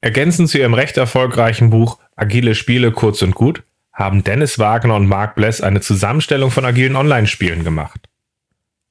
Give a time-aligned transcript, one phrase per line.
[0.00, 5.08] Ergänzend zu ihrem recht erfolgreichen Buch Agile Spiele kurz und gut haben Dennis Wagner und
[5.08, 8.08] Mark Bless eine Zusammenstellung von agilen Online-Spielen gemacht.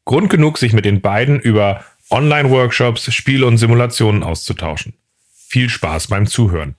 [0.04, 4.96] Grund genug, sich mit den beiden über Online-Workshops, Spiele und Simulationen auszutauschen.
[5.34, 6.76] Viel Spaß beim Zuhören.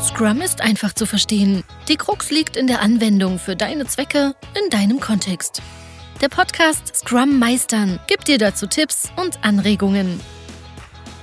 [0.00, 1.64] Scrum ist einfach zu verstehen.
[1.88, 5.60] Die Krux liegt in der Anwendung für deine Zwecke in deinem Kontext.
[6.20, 10.20] Der Podcast Scrum Meistern gibt dir dazu Tipps und Anregungen.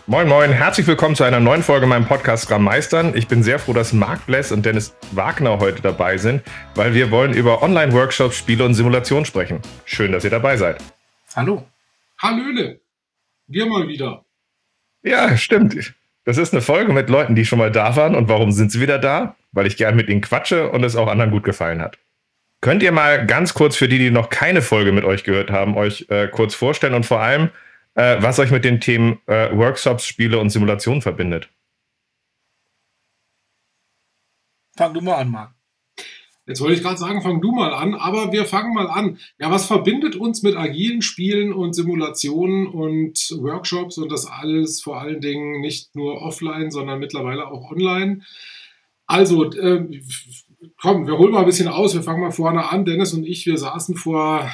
[0.06, 3.16] Moin Moin, herzlich willkommen zu einer neuen Folge meinem Podcast Scrum Meistern.
[3.16, 6.44] Ich bin sehr froh, dass Marc Bless und Dennis Wagner heute dabei sind,
[6.76, 9.62] weil wir wollen über Online-Workshops, Spiele und Simulationen sprechen.
[9.86, 10.84] Schön, dass ihr dabei seid.
[11.36, 11.66] Hallo.
[12.22, 12.82] Hallöle.
[13.48, 14.26] Wir mal wieder.
[15.04, 15.94] Ja, stimmt.
[16.26, 18.14] Das ist eine Folge mit Leuten, die schon mal da waren.
[18.14, 19.36] Und warum sind sie wieder da?
[19.54, 21.98] Weil ich gern mit ihnen quatsche und es auch anderen gut gefallen hat.
[22.62, 25.76] Könnt ihr mal ganz kurz für die, die noch keine Folge mit euch gehört haben,
[25.76, 27.50] euch äh, kurz vorstellen und vor allem,
[27.96, 31.50] äh, was euch mit den Themen äh, Workshops, Spiele und Simulationen verbindet?
[34.78, 35.54] Fang du mal an, Marc.
[36.46, 39.20] Jetzt wollte ich gerade sagen, fang du mal an, aber wir fangen mal an.
[39.40, 45.00] Ja, was verbindet uns mit agilen Spielen und Simulationen und Workshops und das alles vor
[45.00, 48.22] allen Dingen nicht nur offline, sondern mittlerweile auch online?
[49.08, 50.02] Also, äh,
[50.78, 51.94] komm, wir holen mal ein bisschen aus.
[51.94, 52.86] Wir fangen mal vorne an.
[52.86, 54.50] Dennis und ich, wir saßen vor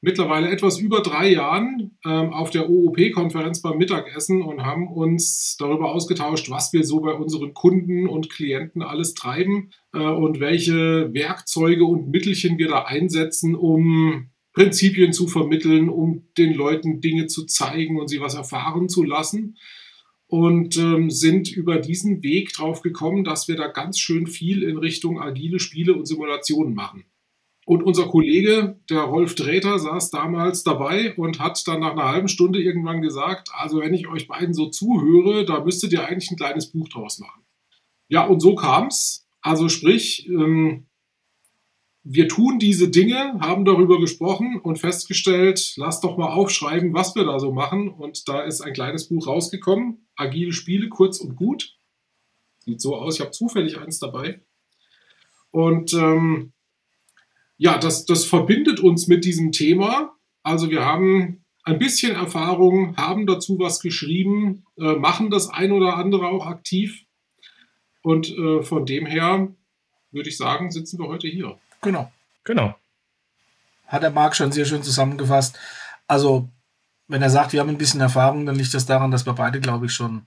[0.00, 5.92] mittlerweile etwas über drei Jahren ähm, auf der OOP-Konferenz beim Mittagessen und haben uns darüber
[5.92, 11.84] ausgetauscht, was wir so bei unseren Kunden und Klienten alles treiben äh, und welche Werkzeuge
[11.84, 17.98] und Mittelchen wir da einsetzen, um Prinzipien zu vermitteln, um den Leuten Dinge zu zeigen
[17.98, 19.56] und sie was erfahren zu lassen
[20.34, 24.78] und ähm, sind über diesen Weg drauf gekommen, dass wir da ganz schön viel in
[24.78, 27.04] Richtung agile Spiele und Simulationen machen.
[27.66, 32.26] Und unser Kollege, der Rolf Dräter, saß damals dabei und hat dann nach einer halben
[32.26, 36.36] Stunde irgendwann gesagt, also wenn ich euch beiden so zuhöre, da müsstet ihr eigentlich ein
[36.36, 37.44] kleines Buch draus machen.
[38.08, 39.28] Ja, und so kam es.
[39.40, 40.86] Also sprich, ähm,
[42.06, 47.24] wir tun diese Dinge, haben darüber gesprochen und festgestellt, lass doch mal aufschreiben, was wir
[47.24, 47.88] da so machen.
[47.88, 51.78] Und da ist ein kleines Buch rausgekommen, Agile Spiele, kurz und gut.
[52.58, 54.42] Sieht so aus, ich habe zufällig eins dabei.
[55.50, 56.52] Und ähm,
[57.56, 60.14] ja, das, das verbindet uns mit diesem Thema.
[60.42, 65.96] Also wir haben ein bisschen Erfahrung, haben dazu was geschrieben, äh, machen das ein oder
[65.96, 67.06] andere auch aktiv.
[68.02, 69.54] Und äh, von dem her
[70.10, 71.58] würde ich sagen, sitzen wir heute hier.
[71.84, 72.10] Genau.
[72.44, 72.74] Genau.
[73.86, 75.58] Hat der Marc schon sehr schön zusammengefasst.
[76.06, 76.48] Also,
[77.08, 79.60] wenn er sagt, wir haben ein bisschen Erfahrung, dann liegt das daran, dass wir beide,
[79.60, 80.26] glaube ich, schon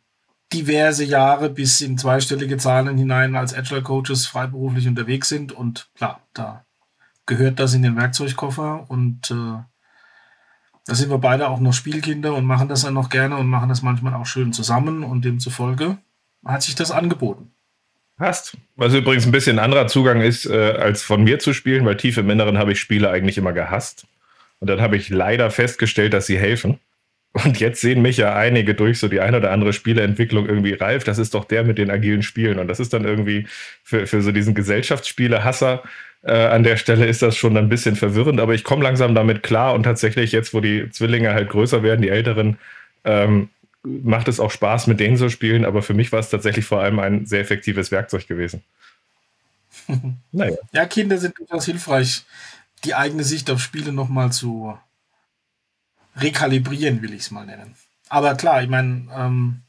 [0.53, 5.51] diverse Jahre bis in zweistellige Zahlen hinein als Agile Coaches freiberuflich unterwegs sind.
[5.51, 6.63] Und klar, da
[7.25, 9.59] gehört das in den Werkzeugkoffer und äh,
[10.85, 13.67] da sind wir beide auch noch Spielkinder und machen das dann noch gerne und machen
[13.67, 15.97] das manchmal auch schön zusammen und demzufolge
[16.45, 17.51] hat sich das angeboten.
[18.17, 18.57] Passt.
[18.75, 21.97] Was übrigens ein bisschen ein anderer Zugang ist, äh, als von mir zu spielen, weil
[21.97, 24.07] tief im Inneren habe ich Spiele eigentlich immer gehasst.
[24.59, 26.79] Und dann habe ich leider festgestellt, dass sie helfen.
[27.33, 31.03] Und jetzt sehen mich ja einige durch so die eine oder andere Spieleentwicklung irgendwie, Ralf,
[31.03, 32.57] das ist doch der mit den agilen Spielen.
[32.57, 33.45] Und das ist dann irgendwie
[33.83, 35.83] für, für so diesen Gesellschaftsspiele-Hasser
[36.23, 38.39] äh, an der Stelle ist das schon ein bisschen verwirrend.
[38.39, 42.01] Aber ich komme langsam damit klar und tatsächlich jetzt, wo die Zwillinge halt größer werden,
[42.01, 42.57] die Älteren,
[43.05, 43.49] ähm,
[44.03, 46.81] macht es auch Spaß, mit denen zu spielen, aber für mich war es tatsächlich vor
[46.81, 48.63] allem ein sehr effektives Werkzeug gewesen.
[50.31, 50.57] naja.
[50.71, 52.25] Ja, Kinder sind durchaus hilfreich,
[52.83, 54.77] die eigene Sicht auf Spiele nochmal zu
[56.15, 57.75] rekalibrieren, will ich es mal nennen.
[58.09, 59.61] Aber klar, ich meine, ähm,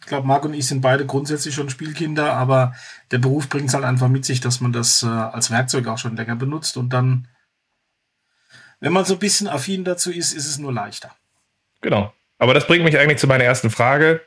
[0.00, 2.74] ich glaube, Marc und ich sind beide grundsätzlich schon Spielkinder, aber
[3.10, 5.98] der Beruf bringt es halt einfach mit sich, dass man das äh, als Werkzeug auch
[5.98, 7.28] schon länger benutzt und dann,
[8.78, 11.14] wenn man so ein bisschen affin dazu ist, ist es nur leichter.
[11.80, 12.12] Genau.
[12.38, 14.20] Aber das bringt mich eigentlich zu meiner ersten Frage.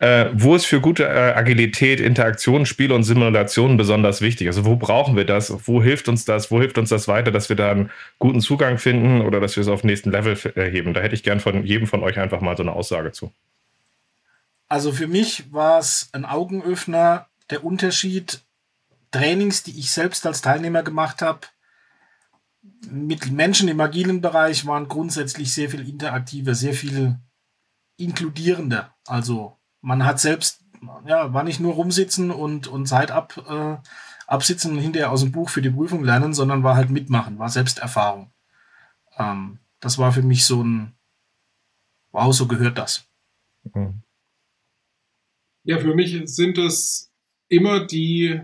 [0.00, 4.48] Äh, wo ist für gute äh, Agilität, Interaktion, Spiele und Simulationen besonders wichtig?
[4.48, 5.52] Also wo brauchen wir das?
[5.68, 6.50] Wo hilft uns das?
[6.50, 9.60] Wo hilft uns das weiter, dass wir da einen guten Zugang finden oder dass wir
[9.60, 10.94] es auf den nächsten Level erheben?
[10.94, 13.30] Da hätte ich gern von jedem von euch einfach mal so eine Aussage zu.
[14.68, 18.40] Also für mich war es ein Augenöffner, der Unterschied
[19.10, 21.40] Trainings, die ich selbst als Teilnehmer gemacht habe,
[22.62, 27.18] mit Menschen im agilen Bereich waren grundsätzlich sehr viel interaktiver, sehr viel
[27.96, 28.94] inkludierender.
[29.06, 30.64] Also man hat selbst,
[31.06, 33.76] ja, war nicht nur rumsitzen und, und Zeit ab, äh,
[34.26, 37.48] absitzen und hinterher aus dem Buch für die Prüfung lernen, sondern war halt mitmachen, war
[37.48, 38.32] Selbsterfahrung.
[39.16, 40.94] Ähm, das war für mich so ein,
[42.12, 43.06] wow, so gehört das.
[43.74, 44.02] Mhm.
[45.62, 47.12] Ja, für mich sind es
[47.48, 48.40] immer die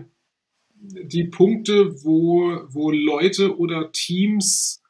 [0.79, 4.81] die Punkte, wo, wo Leute oder Teams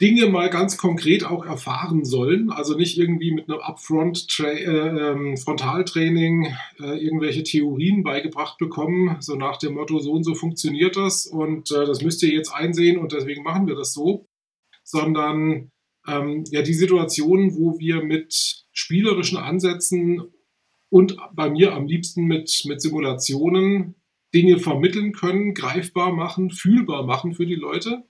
[0.00, 2.50] Dinge mal ganz konkret auch erfahren sollen.
[2.50, 9.36] Also nicht irgendwie mit einem Upfront äh, ähm, Frontaltraining äh, irgendwelche Theorien beigebracht bekommen, so
[9.36, 12.98] nach dem Motto, so und so funktioniert das und äh, das müsst ihr jetzt einsehen
[12.98, 14.26] und deswegen machen wir das so,
[14.82, 15.70] sondern
[16.08, 20.24] ähm, ja die Situation, wo wir mit spielerischen Ansätzen
[20.90, 23.94] und bei mir am liebsten mit, mit Simulationen
[24.34, 28.04] Dinge vermitteln können, greifbar machen, fühlbar machen für die Leute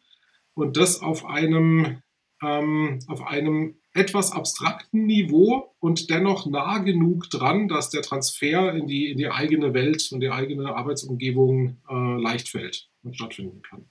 [0.55, 2.03] und das auf einem,
[2.43, 8.89] ähm, auf einem etwas abstrakten Niveau und dennoch nah genug dran, dass der Transfer in
[8.89, 13.85] die, in die eigene Welt und die eigene Arbeitsumgebung äh, leicht fällt und stattfinden kann.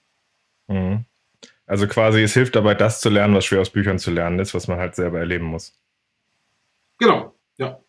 [0.68, 1.04] Mhm.
[1.66, 4.54] Also quasi, es hilft dabei, das zu lernen, was schwer aus Büchern zu lernen ist,
[4.54, 5.78] was man halt selber erleben muss.
[6.98, 7.80] Genau, ja.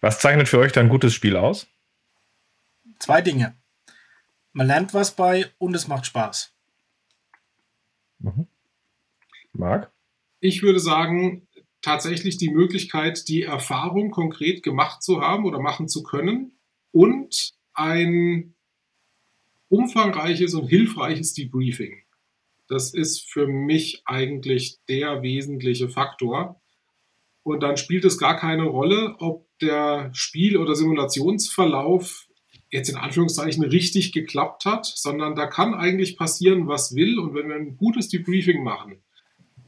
[0.00, 1.66] Was zeichnet für euch dann ein gutes Spiel aus?
[3.00, 3.56] Zwei Dinge.
[4.52, 6.52] Man lernt was bei und es macht Spaß.
[8.18, 8.46] Mhm.
[9.52, 9.90] Marc?
[10.40, 11.48] Ich würde sagen,
[11.82, 16.52] tatsächlich die Möglichkeit, die Erfahrung konkret gemacht zu haben oder machen zu können
[16.92, 18.54] und ein
[19.68, 22.02] umfangreiches und hilfreiches Debriefing.
[22.68, 26.60] Das ist für mich eigentlich der wesentliche Faktor.
[27.42, 32.28] Und dann spielt es gar keine Rolle, ob der Spiel- oder Simulationsverlauf
[32.70, 37.18] jetzt in Anführungszeichen richtig geklappt hat, sondern da kann eigentlich passieren, was will.
[37.18, 39.02] Und wenn wir ein gutes Debriefing machen,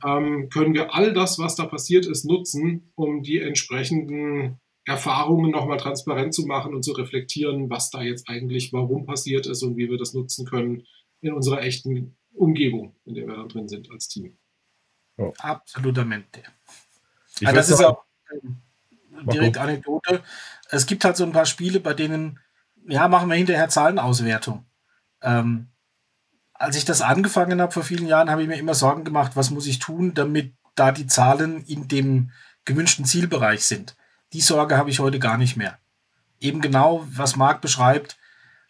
[0.04, 5.78] ähm, können wir all das, was da passiert ist, nutzen, um die entsprechenden Erfahrungen nochmal
[5.78, 9.88] transparent zu machen und zu reflektieren, was da jetzt eigentlich, warum passiert ist und wie
[9.88, 10.86] wir das nutzen können
[11.20, 14.36] in unserer echten Umgebung, in der wir da drin sind als Team.
[15.18, 15.32] Oh.
[15.38, 16.42] Absolutamente.
[17.44, 18.02] Also das ist auch
[19.32, 20.22] direkt Anekdote.
[20.70, 22.40] Es gibt halt so ein paar Spiele, bei denen
[22.86, 24.64] ja, machen wir hinterher Zahlenauswertung.
[25.22, 25.68] Ähm,
[26.54, 29.50] als ich das angefangen habe vor vielen Jahren, habe ich mir immer Sorgen gemacht, was
[29.50, 32.30] muss ich tun, damit da die Zahlen in dem
[32.64, 33.96] gewünschten Zielbereich sind.
[34.32, 35.78] Die Sorge habe ich heute gar nicht mehr.
[36.40, 38.16] Eben genau, was Marc beschreibt.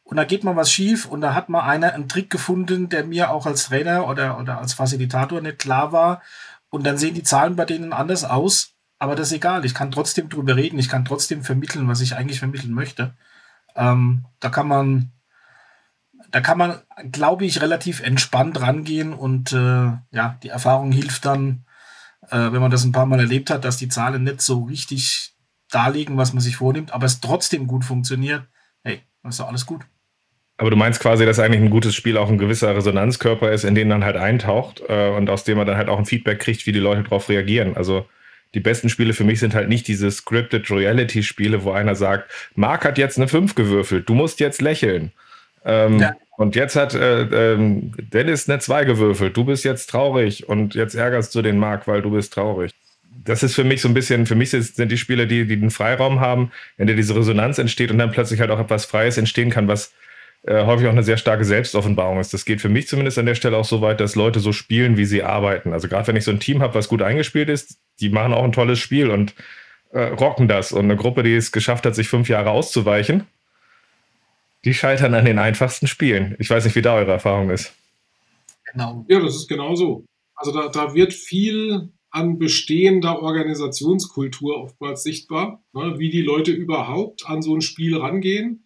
[0.05, 3.05] Und da geht mal was schief und da hat mal einer einen Trick gefunden, der
[3.05, 6.23] mir auch als Trainer oder, oder als Facilitator nicht klar war.
[6.71, 8.73] Und dann sehen die Zahlen bei denen anders aus.
[8.99, 9.65] Aber das ist egal.
[9.65, 10.79] Ich kann trotzdem drüber reden.
[10.79, 13.15] Ich kann trotzdem vermitteln, was ich eigentlich vermitteln möchte.
[13.77, 15.13] Ähm, da kann man,
[16.31, 16.81] da kann man,
[17.11, 19.57] glaube ich, relativ entspannt rangehen und äh,
[20.11, 21.65] ja, die Erfahrung hilft dann,
[22.31, 25.35] äh, wenn man das ein paar Mal erlebt hat, dass die Zahlen nicht so richtig
[25.71, 28.45] darlegen, was man sich vornimmt, aber es trotzdem gut funktioniert.
[28.83, 29.83] Hey, ist doch alles gut.
[30.59, 33.75] Aber du meinst quasi, dass eigentlich ein gutes Spiel auch ein gewisser Resonanzkörper ist, in
[33.75, 36.67] den man halt eintaucht äh, und aus dem man dann halt auch ein Feedback kriegt,
[36.67, 37.77] wie die Leute darauf reagieren.
[37.77, 38.07] Also
[38.55, 42.31] die besten Spiele für mich sind halt nicht diese Scripted Reality Spiele, wo einer sagt,
[42.55, 45.13] Mark hat jetzt eine 5 gewürfelt, du musst jetzt lächeln.
[45.65, 46.15] Ähm, ja.
[46.37, 47.57] Und jetzt hat äh, äh,
[48.13, 52.03] Dennis eine 2 gewürfelt, du bist jetzt traurig und jetzt ärgerst du den Mark, weil
[52.03, 52.73] du bist traurig.
[53.25, 55.71] Das ist für mich so ein bisschen, für mich sind die Spiele, die, die den
[55.71, 59.51] Freiraum haben, in der diese Resonanz entsteht und dann plötzlich halt auch etwas Freies entstehen
[59.51, 59.93] kann, was
[60.45, 62.35] äh, häufig auch eine sehr starke Selbstoffenbarung ist.
[62.35, 64.97] Das geht für mich zumindest an der Stelle auch so weit, dass Leute so spielen,
[64.97, 65.73] wie sie arbeiten.
[65.73, 68.43] Also gerade wenn ich so ein Team habe, was gut eingespielt ist, die machen auch
[68.43, 69.35] ein tolles Spiel und
[69.91, 70.73] äh, rocken das.
[70.73, 73.25] Und eine Gruppe, die es geschafft hat, sich fünf Jahre auszuweichen,
[74.65, 76.35] die scheitern an den einfachsten Spielen.
[76.39, 77.73] Ich weiß nicht, wie da eure Erfahrung ist.
[78.73, 79.05] Genau.
[79.09, 80.05] Ja, das ist genau so.
[80.35, 87.27] Also da, da wird viel an bestehender Organisationskultur oftmals sichtbar, ne, wie die Leute überhaupt
[87.27, 88.65] an so ein Spiel rangehen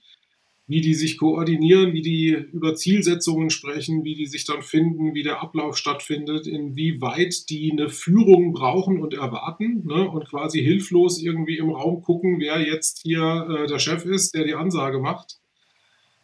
[0.69, 5.23] wie die sich koordinieren, wie die über Zielsetzungen sprechen, wie die sich dann finden, wie
[5.23, 11.59] der Ablauf stattfindet, inwieweit die eine Führung brauchen und erwarten ne, und quasi hilflos irgendwie
[11.59, 15.39] im Raum gucken, wer jetzt hier äh, der Chef ist, der die Ansage macht.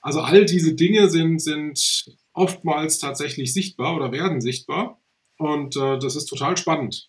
[0.01, 4.99] Also all diese Dinge sind, sind oftmals tatsächlich sichtbar oder werden sichtbar
[5.37, 7.09] und äh, das ist total spannend,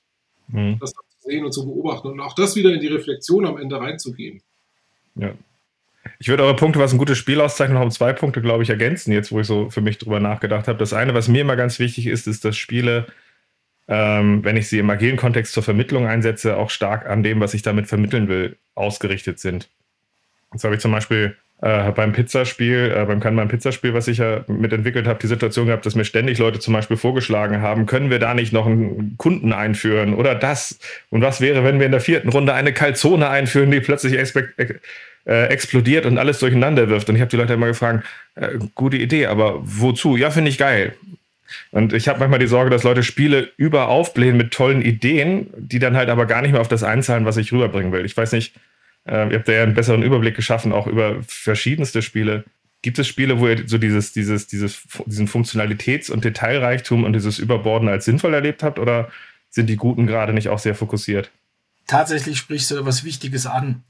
[0.50, 0.78] mhm.
[0.80, 3.80] das zu sehen und zu beobachten und auch das wieder in die Reflexion am Ende
[3.80, 4.44] reinzugehen.
[5.16, 5.34] Ja,
[6.20, 8.70] ich würde eure Punkte, was ein gutes Spiel auszeichnet, noch um zwei Punkte, glaube ich,
[8.70, 10.78] ergänzen, jetzt wo ich so für mich drüber nachgedacht habe.
[10.78, 13.08] Das eine, was mir immer ganz wichtig ist, ist, dass Spiele,
[13.88, 17.54] ähm, wenn ich sie im agilen Kontext zur Vermittlung einsetze, auch stark an dem, was
[17.54, 19.70] ich damit vermitteln will, ausgerichtet sind.
[20.54, 24.44] Jetzt habe ich zum Beispiel äh, beim Pizzaspiel, äh, beim Kanban Pizzaspiel, was ich ja
[24.48, 28.20] mitentwickelt habe, die Situation gehabt, dass mir ständig Leute zum Beispiel vorgeschlagen haben, können wir
[28.20, 30.80] da nicht noch einen Kunden einführen oder das?
[31.10, 34.14] Und was wäre, wenn wir in der vierten Runde eine Calzone einführen, die plötzlich
[35.26, 37.10] äh, explodiert und alles durcheinander wirft.
[37.10, 40.18] Und ich habe die Leute immer gefragt, äh, gute Idee, aber wozu?
[40.18, 40.96] Ja, finde ich geil.
[41.72, 45.96] Und ich habe manchmal die Sorge, dass Leute Spiele überaufblähen mit tollen Ideen, die dann
[45.96, 48.06] halt aber gar nicht mehr auf das einzahlen, was ich rüberbringen will.
[48.06, 48.56] Ich weiß nicht,
[49.06, 52.44] äh, ihr habt ja einen besseren Überblick geschaffen, auch über verschiedenste Spiele.
[52.82, 57.40] Gibt es Spiele, wo ihr so dieses, dieses, dieses, diesen Funktionalitäts- und Detailreichtum und dieses
[57.40, 59.10] Überborden als sinnvoll erlebt habt oder
[59.50, 61.32] sind die Guten gerade nicht auch sehr fokussiert?
[61.88, 63.84] Tatsächlich sprichst du etwas Wichtiges an.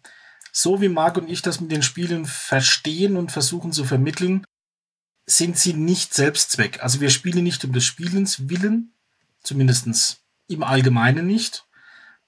[0.56, 4.46] So wie Marc und ich das mit den Spielen verstehen und versuchen zu vermitteln,
[5.26, 6.84] sind sie nicht Selbstzweck.
[6.84, 8.94] Also wir spielen nicht um des Spielens willen,
[9.42, 11.66] zumindest im Allgemeinen nicht,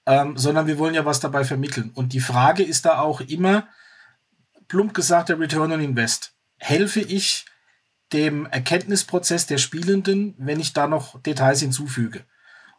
[0.06, 1.92] ähm, sondern wir wollen ja was dabei vermitteln.
[1.94, 3.68] Und die Frage ist da auch immer,
[4.66, 7.46] plump gesagt, der Return on Invest helfe ich
[8.12, 12.24] dem Erkenntnisprozess der Spielenden, wenn ich da noch Details hinzufüge.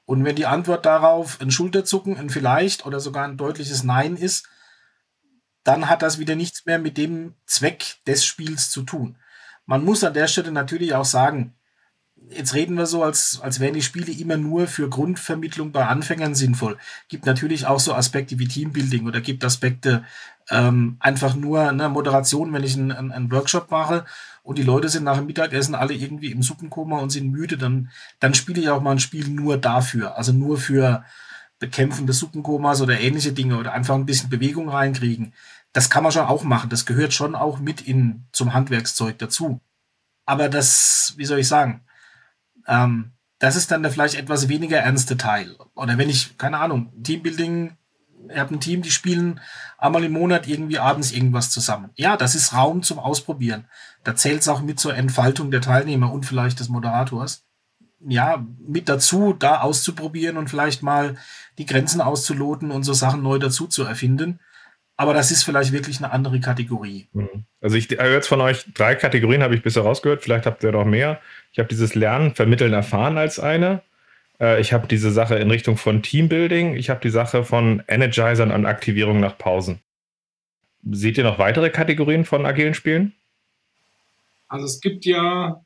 [0.06, 4.50] Und wenn die Antwort darauf ein Schulterzucken, ein vielleicht oder sogar ein deutliches Nein ist,
[5.68, 9.18] dann hat das wieder nichts mehr mit dem Zweck des Spiels zu tun.
[9.66, 11.56] Man muss an der Stelle natürlich auch sagen,
[12.30, 16.36] jetzt reden wir so, als, als wären die Spiele immer nur für Grundvermittlung bei Anfängern
[16.36, 16.78] sinnvoll.
[17.10, 20.06] Gibt natürlich auch so Aspekte wie Teambuilding oder gibt Aspekte
[20.50, 24.06] ähm, einfach nur ne, Moderation, wenn ich einen, einen Workshop mache
[24.44, 27.90] und die Leute sind nach dem Mittagessen alle irgendwie im Suppenkoma und sind müde, dann,
[28.22, 30.18] dann spiele ich auch mal ein Spiel nur dafür.
[30.18, 31.04] Also nur für
[31.60, 35.34] Bekämpfen des Suppenkomas oder ähnliche Dinge oder einfach ein bisschen Bewegung reinkriegen.
[35.78, 36.72] Das kann man schon auch machen.
[36.72, 39.62] Das gehört schon auch mit in, zum Handwerkszeug dazu.
[40.26, 41.86] Aber das, wie soll ich sagen,
[42.66, 45.56] ähm, das ist dann der vielleicht etwas weniger ernste Teil.
[45.76, 47.78] Oder wenn ich, keine Ahnung, Teambuilding,
[48.28, 49.40] ihr habt ein Team, die spielen
[49.78, 51.92] einmal im Monat irgendwie abends irgendwas zusammen.
[51.94, 53.66] Ja, das ist Raum zum Ausprobieren.
[54.04, 57.46] Da zählt es auch mit zur Entfaltung der Teilnehmer und vielleicht des Moderators.
[58.00, 61.18] Ja, mit dazu, da auszuprobieren und vielleicht mal
[61.60, 64.40] die Grenzen auszuloten und so Sachen neu dazu zu erfinden.
[65.00, 67.06] Aber das ist vielleicht wirklich eine andere Kategorie.
[67.14, 67.44] Mhm.
[67.62, 70.24] Also ich höre jetzt von euch drei Kategorien, habe ich bisher rausgehört.
[70.24, 71.22] Vielleicht habt ihr noch mehr.
[71.54, 73.84] Ich habe dieses Lernen, Vermitteln, Erfahren als eine.
[74.40, 76.76] Äh, ich habe diese Sache in Richtung von Teambuilding.
[76.76, 79.80] Ich habe die Sache von Energizern und Aktivierung nach Pausen.
[80.90, 83.14] Seht ihr noch weitere Kategorien von agilen Spielen?
[84.48, 85.62] Also es gibt ja,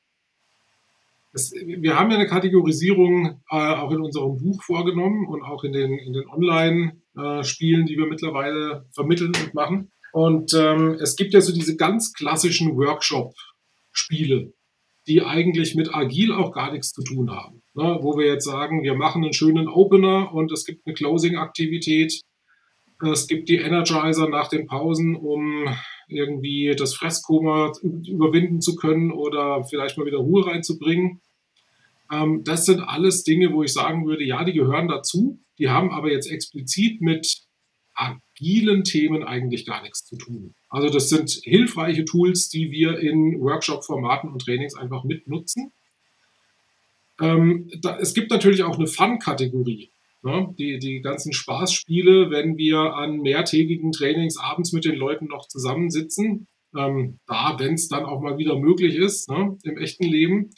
[1.32, 5.72] es, wir haben ja eine Kategorisierung äh, auch in unserem Buch vorgenommen und auch in
[5.72, 9.92] den, in den Online- äh, Spielen, die wir mittlerweile vermitteln und machen.
[10.14, 14.54] Und ähm, es gibt ja so diese ganz klassischen Workshop-Spiele,
[15.08, 17.64] die eigentlich mit Agil auch gar nichts zu tun haben.
[17.74, 18.00] Ne?
[18.02, 22.22] Wo wir jetzt sagen, wir machen einen schönen Opener und es gibt eine Closing-Aktivität.
[23.04, 25.68] Es gibt die Energizer nach den Pausen, um
[26.08, 31.22] irgendwie das Fresskoma überwinden zu können oder vielleicht mal wieder Ruhe reinzubringen.
[32.12, 35.40] Ähm, das sind alles Dinge, wo ich sagen würde, ja, die gehören dazu.
[35.58, 37.44] Die haben aber jetzt explizit mit
[37.94, 40.56] agilen Themen eigentlich gar nichts zu tun.
[40.70, 45.72] Also das sind hilfreiche Tools, die wir in Workshop-Formaten und Trainings einfach mitnutzen.
[47.20, 49.92] Ähm, da, es gibt natürlich auch eine Fun-Kategorie.
[50.24, 50.54] Ne?
[50.58, 56.48] Die, die ganzen Spaßspiele, wenn wir an mehrtägigen Trainings abends mit den Leuten noch zusammensitzen,
[56.76, 60.52] ähm, da, wenn es dann auch mal wieder möglich ist, ne, im echten Leben,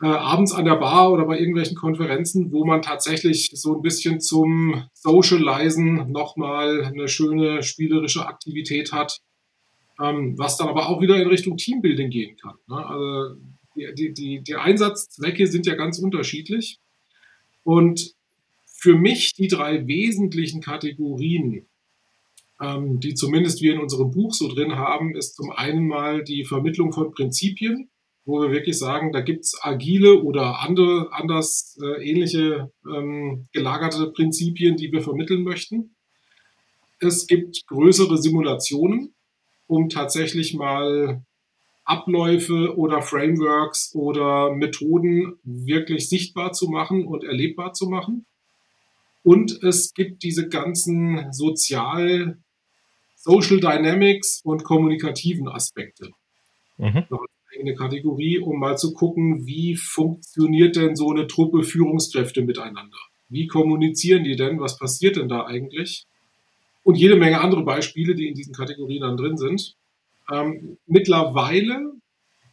[0.00, 4.20] äh, abends an der Bar oder bei irgendwelchen Konferenzen, wo man tatsächlich so ein bisschen
[4.20, 9.20] zum Socializen nochmal eine schöne spielerische Aktivität hat,
[10.00, 12.54] ähm, was dann aber auch wieder in Richtung Teambuilding gehen kann.
[12.68, 12.86] Ne?
[12.86, 13.36] Also
[13.74, 16.78] die, die, die Einsatzzwecke sind ja ganz unterschiedlich.
[17.64, 18.14] Und
[18.66, 21.66] für mich die drei wesentlichen Kategorien,
[22.60, 26.44] ähm, die zumindest wir in unserem Buch so drin haben, ist zum einen mal die
[26.44, 27.90] Vermittlung von Prinzipien
[28.28, 34.10] wo wir wirklich sagen, da gibt es agile oder andere, anders äh, ähnliche ähm, gelagerte
[34.12, 35.96] Prinzipien, die wir vermitteln möchten.
[37.00, 39.14] Es gibt größere Simulationen,
[39.66, 41.22] um tatsächlich mal
[41.84, 48.26] Abläufe oder Frameworks oder Methoden wirklich sichtbar zu machen und erlebbar zu machen.
[49.22, 52.36] Und es gibt diese ganzen sozial,
[53.16, 56.10] Social Dynamics und kommunikativen Aspekte.
[56.76, 57.04] Mhm
[57.58, 62.96] eigene Kategorie, um mal zu gucken, wie funktioniert denn so eine Truppe Führungskräfte miteinander?
[63.28, 64.60] Wie kommunizieren die denn?
[64.60, 66.06] Was passiert denn da eigentlich?
[66.84, 69.74] Und jede Menge andere Beispiele, die in diesen Kategorien dann drin sind.
[70.32, 71.92] Ähm, mittlerweile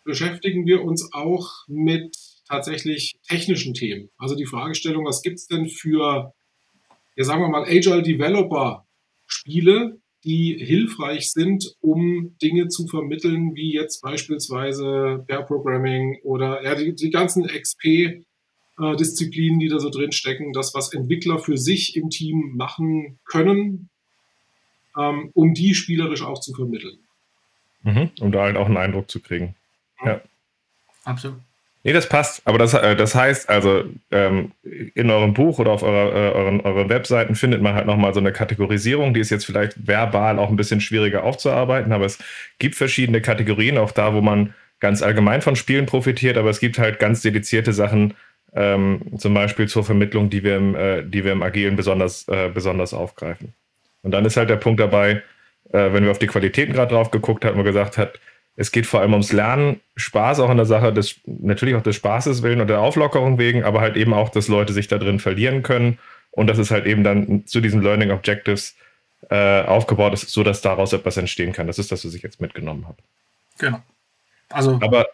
[0.03, 2.15] beschäftigen wir uns auch mit
[2.47, 4.09] tatsächlich technischen Themen.
[4.17, 6.33] Also die Fragestellung, was gibt es denn für,
[7.15, 8.85] ja sagen wir mal, Agile Developer
[9.27, 16.73] Spiele, die hilfreich sind, um Dinge zu vermitteln, wie jetzt beispielsweise Pair Programming oder ja,
[16.75, 22.09] die, die ganzen XP-Disziplinen, die da so drin stecken, das, was Entwickler für sich im
[22.09, 23.89] Team machen können,
[24.97, 26.97] ähm, um die spielerisch auch zu vermitteln.
[27.83, 29.55] Mhm, um da halt auch einen Eindruck zu kriegen.
[30.03, 30.21] Ja.
[31.03, 31.39] Absolut.
[31.85, 32.41] Nee, das passt.
[32.45, 34.53] Aber das, äh, das heißt, also ähm,
[34.95, 38.19] in eurem Buch oder auf eurer, äh, euren, euren Webseiten findet man halt nochmal so
[38.19, 42.17] eine Kategorisierung, die ist jetzt vielleicht verbal auch ein bisschen schwieriger aufzuarbeiten, aber es
[42.57, 46.79] gibt verschiedene Kategorien, auch da, wo man ganz allgemein von Spielen profitiert, aber es gibt
[46.79, 48.15] halt ganz dedizierte Sachen,
[48.55, 52.49] ähm, zum Beispiel zur Vermittlung, die wir im, äh, die wir im Agilen besonders, äh,
[52.51, 53.53] besonders aufgreifen.
[54.01, 55.21] Und dann ist halt der Punkt dabei,
[55.71, 58.19] äh, wenn wir auf die Qualitäten gerade drauf geguckt haben und gesagt hat,
[58.55, 61.97] es geht vor allem ums Lernen, Spaß auch in der Sache, des, natürlich auch des
[61.97, 65.19] Spaßes willen und der Auflockerung wegen, aber halt eben auch, dass Leute sich da drin
[65.19, 65.99] verlieren können
[66.31, 68.75] und dass es halt eben dann zu diesen Learning Objectives
[69.29, 71.67] äh, aufgebaut ist, so dass daraus etwas entstehen kann.
[71.67, 72.97] Das ist das, was ich jetzt mitgenommen habe.
[73.57, 73.81] Genau.
[74.49, 75.07] Also aber,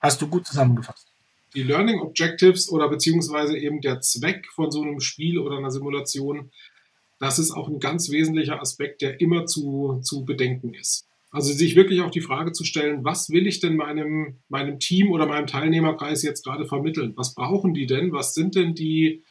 [0.00, 1.06] hast du gut zusammengefasst.
[1.54, 6.50] Die Learning Objectives oder beziehungsweise eben der Zweck von so einem Spiel oder einer Simulation,
[7.20, 11.06] das ist auch ein ganz wesentlicher Aspekt, der immer zu, zu bedenken ist.
[11.30, 15.10] Also sich wirklich auch die Frage zu stellen, was will ich denn meinem, meinem Team
[15.10, 17.12] oder meinem Teilnehmerkreis jetzt gerade vermitteln?
[17.16, 18.12] Was brauchen die denn?
[18.12, 19.22] Was sind denn die,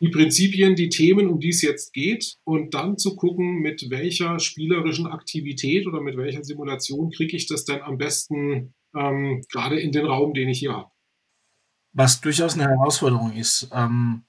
[0.00, 2.38] die Prinzipien, die Themen, um die es jetzt geht?
[2.44, 7.66] Und dann zu gucken, mit welcher spielerischen Aktivität oder mit welcher Simulation kriege ich das
[7.66, 10.90] denn am besten ähm, gerade in den Raum, den ich hier habe.
[11.92, 13.68] Was durchaus eine Herausforderung ist.
[13.74, 14.22] Ähm,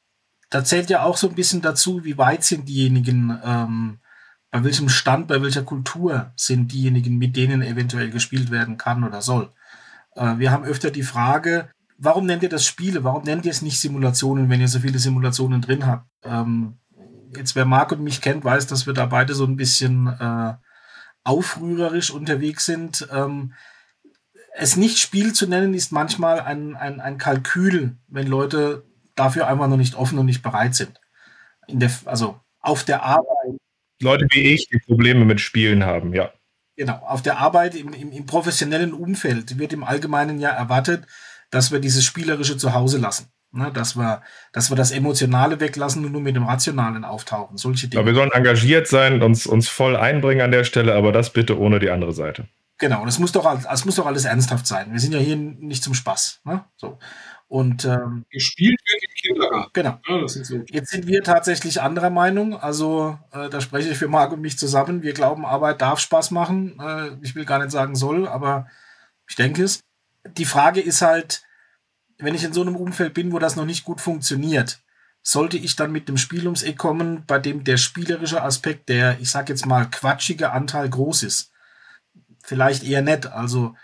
[0.49, 4.00] da zählt ja auch so ein bisschen dazu, wie weit sind diejenigen ähm,
[4.51, 9.21] bei welchem Stand, bei welcher Kultur sind diejenigen, mit denen eventuell gespielt werden kann oder
[9.21, 9.49] soll.
[10.15, 13.03] Äh, wir haben öfter die Frage, warum nennt ihr das Spiele?
[13.05, 16.05] Warum nennt ihr es nicht Simulationen, wenn ihr so viele Simulationen drin habt?
[16.23, 16.77] Ähm,
[17.35, 20.53] jetzt, wer Marc und mich kennt, weiß, dass wir da beide so ein bisschen äh,
[21.23, 23.07] aufrührerisch unterwegs sind.
[23.09, 23.53] Ähm,
[24.53, 28.83] es nicht Spiel zu nennen, ist manchmal ein, ein, ein Kalkül, wenn Leute
[29.15, 30.99] dafür einfach noch nicht offen und nicht bereit sind.
[31.67, 33.61] In der, also auf der Arbeit
[34.01, 36.31] Leute wie ich, die Probleme mit Spielen haben, ja.
[36.75, 41.05] Genau, auf der Arbeit im, im, im professionellen Umfeld wird im Allgemeinen ja erwartet,
[41.49, 43.27] dass wir dieses Spielerische zu Hause lassen.
[43.53, 44.21] Ne, dass, wir,
[44.53, 47.57] dass wir das Emotionale weglassen und nur mit dem Rationalen auftauchen.
[47.57, 48.01] Solche Dinge.
[48.01, 51.59] Ja, wir sollen engagiert sein, uns, uns voll einbringen an der Stelle, aber das bitte
[51.59, 52.47] ohne die andere Seite.
[52.77, 54.93] Genau, das muss doch, das muss doch alles ernsthaft sein.
[54.93, 56.39] Wir sind ja hier nicht zum Spaß.
[56.45, 56.63] Ne?
[56.77, 56.97] So.
[57.51, 59.71] Und ähm, gespielt wird im Kindergarten.
[59.73, 59.99] Genau.
[60.07, 60.63] Ja, so.
[60.69, 62.55] Jetzt sind wir tatsächlich anderer Meinung.
[62.55, 65.03] Also äh, da spreche ich für Marc und mich zusammen.
[65.03, 66.79] Wir glauben, Arbeit darf Spaß machen.
[66.79, 68.67] Äh, ich will gar nicht sagen soll, aber
[69.27, 69.81] ich denke es.
[70.37, 71.43] Die Frage ist halt,
[72.19, 74.79] wenn ich in so einem Umfeld bin, wo das noch nicht gut funktioniert,
[75.21, 79.19] sollte ich dann mit dem Spiel ums Eck kommen, bei dem der spielerische Aspekt, der,
[79.19, 81.51] ich sag jetzt mal, quatschige Anteil groß ist.
[82.45, 83.25] Vielleicht eher nett.
[83.25, 83.75] Also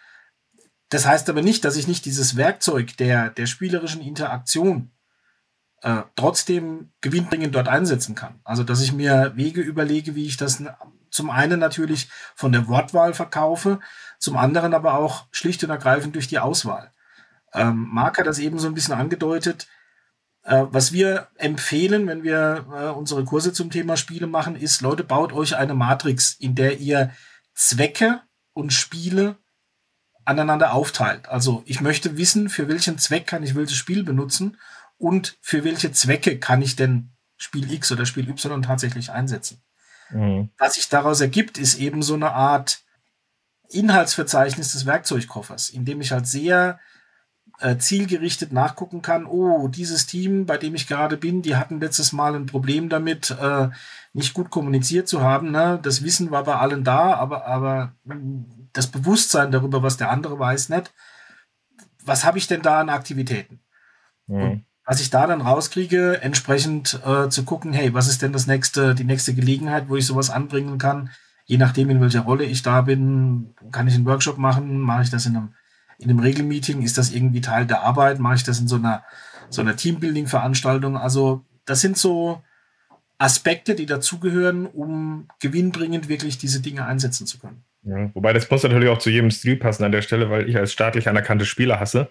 [0.89, 4.91] das heißt aber nicht, dass ich nicht dieses Werkzeug der, der spielerischen Interaktion
[5.81, 8.39] äh, trotzdem gewinnbringend dort einsetzen kann.
[8.43, 10.63] Also, dass ich mir Wege überlege, wie ich das
[11.09, 13.79] zum einen natürlich von der Wortwahl verkaufe,
[14.19, 16.91] zum anderen aber auch schlicht und ergreifend durch die Auswahl.
[17.53, 19.67] Ähm, Mark hat das eben so ein bisschen angedeutet.
[20.43, 25.03] Äh, was wir empfehlen, wenn wir äh, unsere Kurse zum Thema Spiele machen, ist, Leute,
[25.03, 27.11] baut euch eine Matrix, in der ihr
[27.53, 28.21] Zwecke
[28.53, 29.37] und Spiele
[30.27, 31.29] aneinander aufteilt.
[31.29, 34.57] Also ich möchte wissen, für welchen Zweck kann ich welches Spiel benutzen
[34.97, 39.61] und für welche Zwecke kann ich denn Spiel X oder Spiel Y tatsächlich einsetzen.
[40.09, 40.49] Mhm.
[40.57, 42.79] Was sich daraus ergibt, ist eben so eine Art
[43.69, 46.79] Inhaltsverzeichnis des Werkzeugkoffers, in dem ich halt sehr
[47.59, 52.11] äh, zielgerichtet nachgucken kann, oh, dieses Team, bei dem ich gerade bin, die hatten letztes
[52.11, 53.69] Mal ein Problem damit, äh,
[54.13, 55.51] nicht gut kommuniziert zu haben.
[55.51, 55.79] Ne?
[55.81, 57.93] Das Wissen war bei allen da, aber, aber
[58.73, 60.93] das Bewusstsein darüber, was der andere weiß, nicht.
[62.03, 63.59] Was habe ich denn da an Aktivitäten?
[64.27, 64.65] Mhm.
[64.85, 68.95] was ich da dann rauskriege, entsprechend äh, zu gucken, hey, was ist denn das nächste,
[68.95, 71.09] die nächste Gelegenheit, wo ich sowas anbringen kann?
[71.45, 75.09] Je nachdem, in welcher Rolle ich da bin, kann ich einen Workshop machen, mache ich
[75.09, 75.53] das in einem,
[75.97, 79.03] in einem Regelmeeting, ist das irgendwie Teil der Arbeit, mache ich das in so einer,
[79.49, 80.97] so einer Teambuilding-Veranstaltung.
[80.97, 82.41] Also, das sind so
[83.17, 87.63] Aspekte, die dazugehören, um gewinnbringend wirklich diese Dinge einsetzen zu können.
[87.83, 90.57] Ja, wobei das muss natürlich auch zu jedem Stil passen an der Stelle, weil ich
[90.57, 92.09] als staatlich anerkannte Spieler hasse.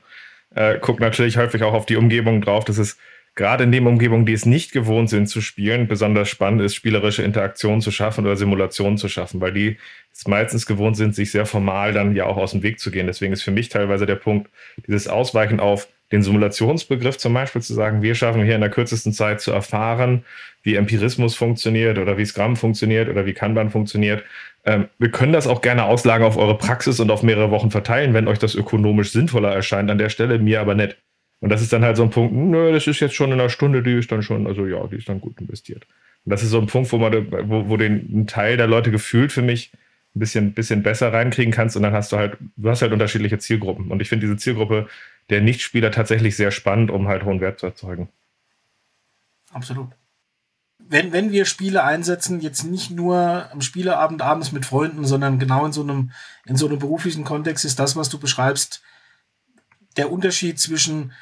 [0.54, 2.96] Äh, gucke natürlich häufig auch auf die Umgebung drauf, dass es
[3.34, 7.22] gerade in den Umgebungen, die es nicht gewohnt sind zu spielen, besonders spannend ist, spielerische
[7.22, 9.76] Interaktionen zu schaffen oder Simulationen zu schaffen, weil die
[10.12, 13.06] es meistens gewohnt sind, sich sehr formal dann ja auch aus dem Weg zu gehen.
[13.06, 14.50] Deswegen ist für mich teilweise der Punkt,
[14.86, 19.12] dieses Ausweichen auf den Simulationsbegriff zum Beispiel zu sagen, wir schaffen hier in der kürzesten
[19.12, 20.24] Zeit zu erfahren,
[20.62, 24.22] wie Empirismus funktioniert oder wie Scrum funktioniert oder wie Kanban funktioniert
[24.66, 28.12] ähm, wir können das auch gerne auslagern auf eure Praxis und auf mehrere Wochen verteilen,
[28.14, 30.98] wenn euch das ökonomisch sinnvoller erscheint an der Stelle, mir aber nicht.
[31.40, 33.48] Und das ist dann halt so ein Punkt, nö, das ist jetzt schon in einer
[33.48, 35.86] Stunde, die ist dann schon, also ja, die ist dann gut investiert.
[36.24, 38.90] Und das ist so ein Punkt, wo man, wo, wo den einen Teil der Leute
[38.90, 39.70] gefühlt für mich
[40.16, 43.38] ein bisschen, bisschen besser reinkriegen kannst und dann hast du halt, du hast halt unterschiedliche
[43.38, 43.92] Zielgruppen.
[43.92, 44.88] Und ich finde diese Zielgruppe,
[45.30, 48.08] der Nichtspieler tatsächlich sehr spannend, um halt hohen Wert zu erzeugen.
[49.52, 49.88] Absolut.
[50.78, 55.66] Wenn, wenn wir Spiele einsetzen, jetzt nicht nur am Spieleabend abends mit Freunden, sondern genau
[55.66, 56.12] in so einem,
[56.44, 58.82] in so einem beruflichen Kontext, ist das, was du beschreibst,
[59.96, 61.12] der Unterschied zwischen,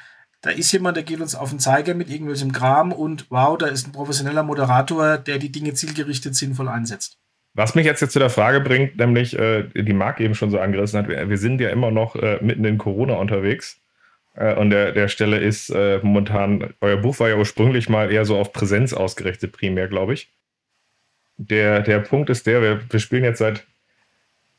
[0.41, 3.67] da ist jemand, der geht uns auf den Zeiger mit irgendwelchem Kram und wow, da
[3.67, 7.17] ist ein professioneller Moderator, der die Dinge zielgerichtet sinnvoll einsetzt.
[7.53, 10.59] Was mich jetzt, jetzt zu der Frage bringt, nämlich, äh, die Marc eben schon so
[10.59, 13.79] angerissen hat, wir, wir sind ja immer noch äh, mitten in Corona unterwegs.
[14.35, 18.25] Äh, und der, der Stelle ist äh, momentan, euer Buch war ja ursprünglich mal eher
[18.25, 20.29] so auf Präsenz ausgerichtet, primär, glaube ich.
[21.37, 23.65] Der, der Punkt ist der, wir, wir spielen jetzt seit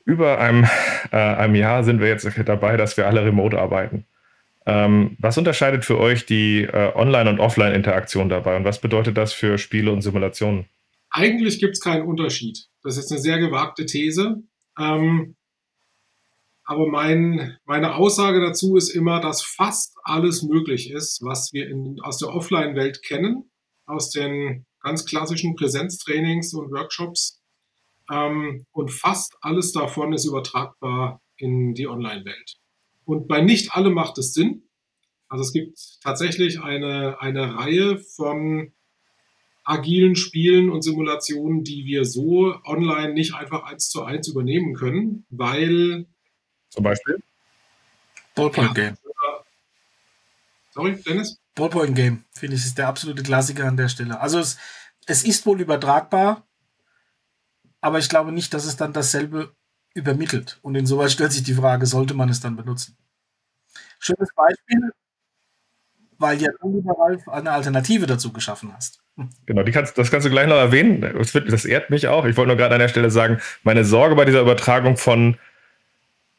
[0.04, 0.64] über einem,
[1.10, 4.04] äh, einem Jahr sind wir jetzt dabei, dass wir alle remote arbeiten.
[4.66, 9.32] Ähm, was unterscheidet für euch die äh, Online- und Offline-Interaktion dabei und was bedeutet das
[9.32, 10.66] für Spiele und Simulationen?
[11.10, 12.66] Eigentlich gibt es keinen Unterschied.
[12.82, 14.42] Das ist eine sehr gewagte These.
[14.78, 15.36] Ähm,
[16.66, 22.00] aber mein, meine Aussage dazu ist immer, dass fast alles möglich ist, was wir in,
[22.02, 23.50] aus der Offline-Welt kennen,
[23.86, 27.40] aus den ganz klassischen Präsenztrainings und Workshops.
[28.10, 32.56] Ähm, und fast alles davon ist übertragbar in die Online-Welt.
[33.04, 34.64] Und bei nicht allem macht es Sinn.
[35.28, 38.72] Also es gibt tatsächlich eine, eine Reihe von
[39.62, 45.26] agilen Spielen und Simulationen, die wir so online nicht einfach eins zu eins übernehmen können,
[45.28, 46.06] weil
[46.68, 47.22] zum Beispiel
[48.34, 48.96] Ballpoint Game.
[50.70, 51.38] Sorry, Dennis?
[51.54, 54.20] Ballpoint Game, finde ich, ist der absolute Klassiker an der Stelle.
[54.20, 54.58] Also es,
[55.06, 56.46] es ist wohl übertragbar,
[57.80, 59.54] aber ich glaube nicht, dass es dann dasselbe
[59.94, 60.58] übermittelt.
[60.60, 62.96] Und insoweit stellt sich die Frage, sollte man es dann benutzen?
[63.98, 64.92] Schönes Beispiel,
[66.18, 69.00] weil ja du, lieber Ralf, eine Alternative dazu geschaffen hast.
[69.46, 71.00] Genau, die kannst, das kannst du gleich noch erwähnen.
[71.00, 72.26] Das, wird, das ehrt mich auch.
[72.26, 75.38] Ich wollte nur gerade an der Stelle sagen, meine Sorge bei dieser Übertragung von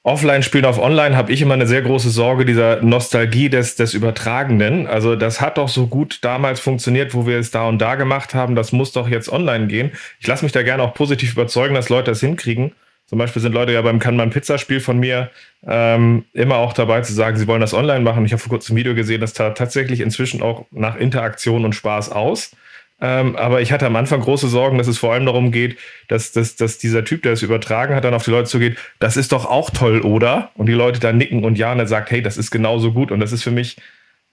[0.07, 4.87] Offline-Spielen auf Online habe ich immer eine sehr große Sorge dieser Nostalgie des, des Übertragenden.
[4.87, 8.33] Also das hat doch so gut damals funktioniert, wo wir es da und da gemacht
[8.33, 8.55] haben.
[8.55, 9.91] Das muss doch jetzt online gehen.
[10.21, 12.71] Ich lasse mich da gerne auch positiv überzeugen, dass Leute das hinkriegen.
[13.05, 15.29] Zum Beispiel sind Leute ja beim Kanban-Pizza-Spiel von mir
[15.65, 18.25] ähm, immer auch dabei zu sagen, sie wollen das online machen.
[18.25, 21.75] Ich habe vor kurzem ein Video gesehen, das tat tatsächlich inzwischen auch nach Interaktion und
[21.75, 22.51] Spaß aus.
[22.99, 26.31] Ähm, aber ich hatte am Anfang große Sorgen, dass es vor allem darum geht, dass,
[26.31, 29.31] dass, dass dieser Typ, der es übertragen hat, dann auf die Leute zugeht, das ist
[29.31, 30.51] doch auch toll, oder?
[30.55, 33.11] Und die Leute dann nicken und ja, und er sagt, hey, das ist genauso gut.
[33.11, 33.77] Und das ist für mich,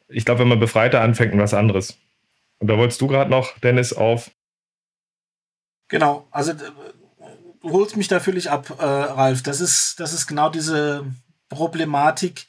[0.09, 1.98] ich glaube, wenn man befreiter anfängt, was anderes.
[2.59, 4.31] Und da wolltest du gerade noch, Dennis, auf.
[5.88, 9.42] Genau, also du holst mich da völlig ab, äh, Ralf.
[9.42, 11.05] Das ist, das ist genau diese
[11.50, 12.46] Problematik.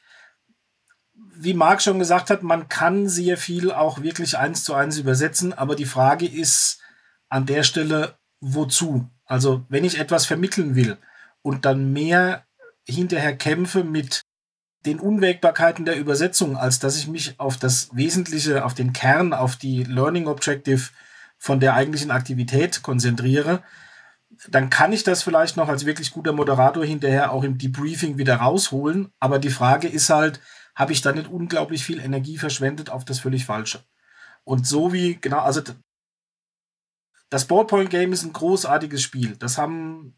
[1.37, 5.53] Wie Marc schon gesagt hat, man kann sehr viel auch wirklich eins zu eins übersetzen,
[5.53, 6.79] aber die Frage ist
[7.29, 9.09] an der Stelle, wozu?
[9.25, 10.97] Also, wenn ich etwas vermitteln will
[11.41, 12.45] und dann mehr
[12.85, 14.21] hinterher kämpfe mit
[14.85, 19.55] den Unwägbarkeiten der Übersetzung, als dass ich mich auf das Wesentliche, auf den Kern, auf
[19.55, 20.89] die Learning Objective
[21.37, 23.63] von der eigentlichen Aktivität konzentriere,
[24.49, 28.37] dann kann ich das vielleicht noch als wirklich guter Moderator hinterher auch im Debriefing wieder
[28.37, 29.11] rausholen.
[29.19, 30.39] Aber die Frage ist halt,
[30.75, 33.83] habe ich da nicht unglaublich viel Energie verschwendet auf das völlig Falsche?
[34.43, 35.61] Und so wie, genau, also
[37.29, 39.35] das Ballpoint Game ist ein großartiges Spiel.
[39.37, 40.15] Das haben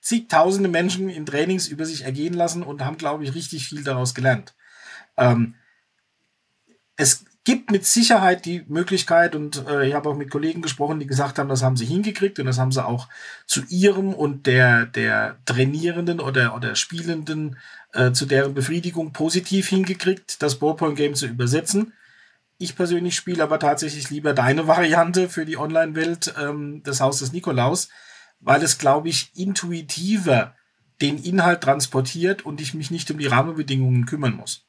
[0.00, 4.14] zigtausende Menschen in Trainings über sich ergehen lassen und haben, glaube ich, richtig viel daraus
[4.14, 4.54] gelernt.
[5.16, 5.54] Ähm,
[6.96, 11.06] es gibt mit Sicherheit die Möglichkeit, und äh, ich habe auch mit Kollegen gesprochen, die
[11.06, 13.08] gesagt haben, das haben sie hingekriegt und das haben sie auch
[13.46, 17.56] zu ihrem und der, der Trainierenden oder, oder Spielenden
[17.94, 21.94] äh, zu deren Befriedigung positiv hingekriegt, das Ballpoint-Game zu übersetzen.
[22.58, 27.88] Ich persönlich spiele aber tatsächlich lieber deine Variante für die Online-Welt ähm, des Hauses Nikolaus,
[28.40, 30.54] weil es, glaube ich, intuitiver
[31.00, 34.66] den Inhalt transportiert und ich mich nicht um die Rahmenbedingungen kümmern muss.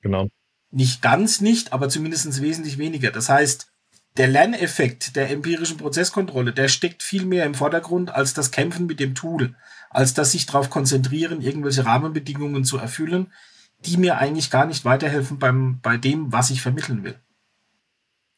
[0.00, 0.30] Genau.
[0.70, 3.10] Nicht ganz nicht, aber zumindest wesentlich weniger.
[3.10, 3.70] Das heißt,
[4.16, 9.00] der Lerneffekt der empirischen Prozesskontrolle, der steckt viel mehr im Vordergrund als das Kämpfen mit
[9.00, 9.54] dem Tool,
[9.90, 13.32] als das sich darauf konzentrieren, irgendwelche Rahmenbedingungen zu erfüllen,
[13.84, 17.14] die mir eigentlich gar nicht weiterhelfen beim, bei dem, was ich vermitteln will.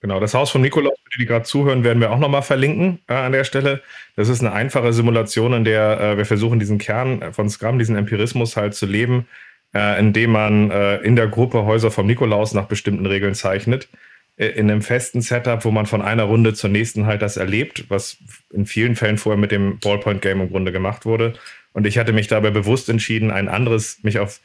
[0.01, 3.01] Genau, das Haus von Nikolaus, für die, die gerade zuhören, werden wir auch nochmal verlinken
[3.07, 3.83] äh, an der Stelle.
[4.17, 7.97] Das ist eine einfache Simulation, in der äh, wir versuchen, diesen Kern von Scrum, diesen
[7.97, 9.27] Empirismus halt zu leben,
[9.75, 13.89] äh, indem man äh, in der Gruppe Häuser vom Nikolaus nach bestimmten Regeln zeichnet.
[14.37, 17.85] Äh, in einem festen Setup, wo man von einer Runde zur nächsten halt das erlebt,
[17.89, 18.17] was
[18.53, 21.35] in vielen Fällen vorher mit dem Ballpoint-Game im Grunde gemacht wurde.
[21.73, 24.41] Und ich hatte mich dabei bewusst entschieden, ein anderes, mich auf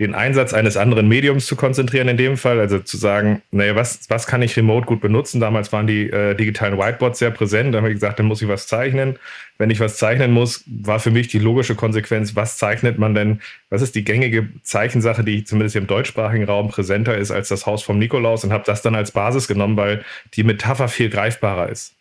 [0.00, 2.58] den Einsatz eines anderen Mediums zu konzentrieren in dem Fall.
[2.58, 5.40] Also zu sagen, naja, was, was kann ich remote gut benutzen?
[5.40, 7.74] Damals waren die äh, digitalen Whiteboards sehr präsent.
[7.74, 9.18] Da habe ich gesagt, dann muss ich was zeichnen.
[9.58, 13.42] Wenn ich was zeichnen muss, war für mich die logische Konsequenz, was zeichnet man denn?
[13.68, 17.82] Was ist die gängige Zeichensache, die zumindest im deutschsprachigen Raum präsenter ist als das Haus
[17.82, 21.92] vom Nikolaus und habe das dann als Basis genommen, weil die Metapher viel greifbarer ist.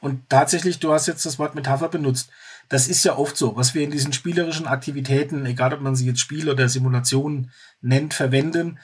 [0.00, 2.30] Und tatsächlich, du hast jetzt das Wort Metapher benutzt.
[2.68, 6.06] Das ist ja oft so, was wir in diesen spielerischen Aktivitäten, egal ob man sie
[6.06, 7.50] jetzt Spiel oder Simulation
[7.80, 8.78] nennt, verwenden,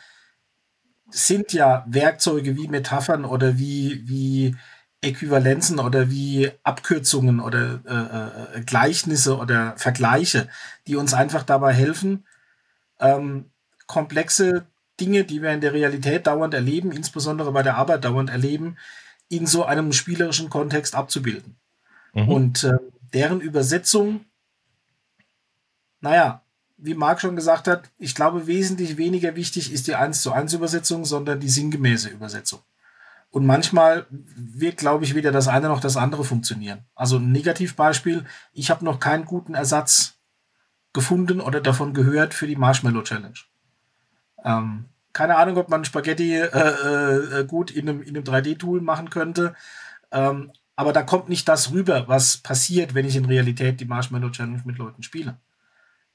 [1.10, 4.56] sind ja Werkzeuge wie Metaphern oder wie, wie
[5.02, 10.48] Äquivalenzen oder wie Abkürzungen oder äh, äh, Gleichnisse oder Vergleiche,
[10.86, 12.26] die uns einfach dabei helfen,
[13.00, 13.50] ähm,
[13.86, 14.66] komplexe
[15.00, 18.76] Dinge, die wir in der Realität dauernd erleben, insbesondere bei der Arbeit dauernd erleben,
[19.28, 21.56] in so einem spielerischen Kontext abzubilden.
[22.12, 22.28] Mhm.
[22.28, 22.76] Und äh,
[23.12, 24.24] deren Übersetzung,
[26.00, 26.42] naja,
[26.76, 30.54] wie Marc schon gesagt hat, ich glaube, wesentlich weniger wichtig ist die 1 zu 1
[30.54, 32.60] Übersetzung, sondern die sinngemäße Übersetzung.
[33.30, 36.84] Und manchmal wird, glaube ich, weder das eine noch das andere funktionieren.
[36.94, 40.14] Also ein Negativbeispiel, ich habe noch keinen guten Ersatz
[40.92, 43.38] gefunden oder davon gehört für die Marshmallow Challenge.
[44.44, 49.10] Ähm, keine Ahnung, ob man Spaghetti äh, äh, gut in einem, in einem 3D-Tool machen
[49.10, 49.54] könnte.
[50.10, 54.30] Ähm, aber da kommt nicht das rüber, was passiert, wenn ich in Realität die Marshmallow
[54.30, 55.38] Challenge mit Leuten spiele.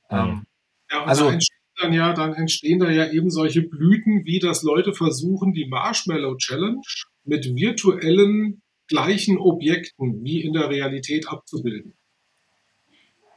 [0.09, 0.17] Mhm.
[0.17, 0.43] Ähm,
[0.89, 1.37] ja, also, da
[1.77, 6.37] dann ja, dann entstehen da ja eben solche Blüten, wie dass Leute versuchen, die Marshmallow
[6.37, 6.81] Challenge
[7.25, 11.93] mit virtuellen gleichen Objekten wie in der Realität abzubilden.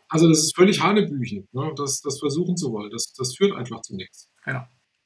[0.09, 1.73] Also das ist völlig Hanebüchen, ne?
[1.77, 2.91] das, das versuchen zu wollen.
[2.91, 4.31] Das, das führt einfach zu nichts.
[4.47, 4.65] Genau.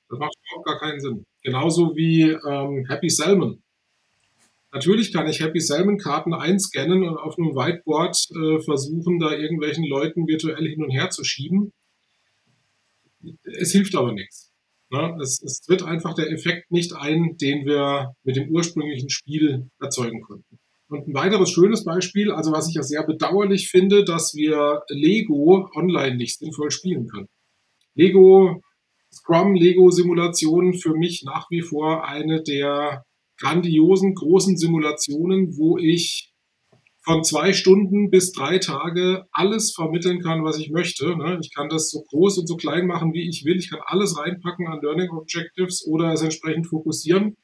[0.09, 1.25] Das macht überhaupt gar keinen Sinn.
[1.43, 3.62] Genauso wie ähm, Happy Salmon.
[4.73, 9.85] Natürlich kann ich Happy Salmon Karten einscannen und auf einem Whiteboard äh, versuchen, da irgendwelchen
[9.85, 11.73] Leuten virtuell hin und her zu schieben.
[13.45, 14.51] Es hilft aber nichts.
[14.91, 15.17] Ne?
[15.21, 20.23] Es, es tritt einfach der Effekt nicht ein, den wir mit dem ursprünglichen Spiel erzeugen
[20.23, 20.59] konnten.
[20.89, 25.71] Und ein weiteres schönes Beispiel, also was ich ja sehr bedauerlich finde, dass wir Lego
[25.75, 27.29] online nicht sinnvoll spielen können.
[27.95, 28.63] Lego
[29.13, 33.05] Scrum-Lego-Simulationen für mich nach wie vor eine der
[33.39, 36.33] grandiosen, großen Simulationen, wo ich
[37.05, 41.17] von zwei Stunden bis drei Tage alles vermitteln kann, was ich möchte.
[41.17, 41.39] Ne?
[41.43, 43.57] Ich kann das so groß und so klein machen, wie ich will.
[43.57, 47.37] Ich kann alles reinpacken an Learning Objectives oder es entsprechend fokussieren.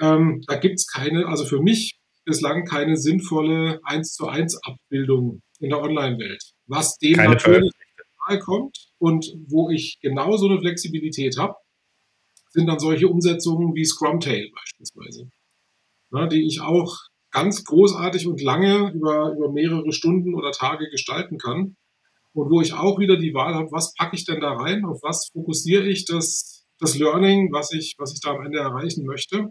[0.00, 5.40] Ähm, da gibt es keine, also für mich bislang keine sinnvolle 1 zu 1 Abbildung
[5.60, 6.52] in der Online-Welt.
[6.66, 7.72] Was dem keine natürlich
[8.28, 11.54] nahe kommt, und wo ich genau so eine Flexibilität habe,
[12.50, 15.30] sind dann solche Umsetzungen wie Scrumtail beispielsweise,
[16.12, 16.96] ja, die ich auch
[17.30, 21.76] ganz großartig und lange über, über mehrere Stunden oder Tage gestalten kann.
[22.32, 25.00] Und wo ich auch wieder die Wahl habe, was packe ich denn da rein, auf
[25.02, 29.48] was fokussiere ich das, das Learning, was ich, was ich da am Ende erreichen möchte.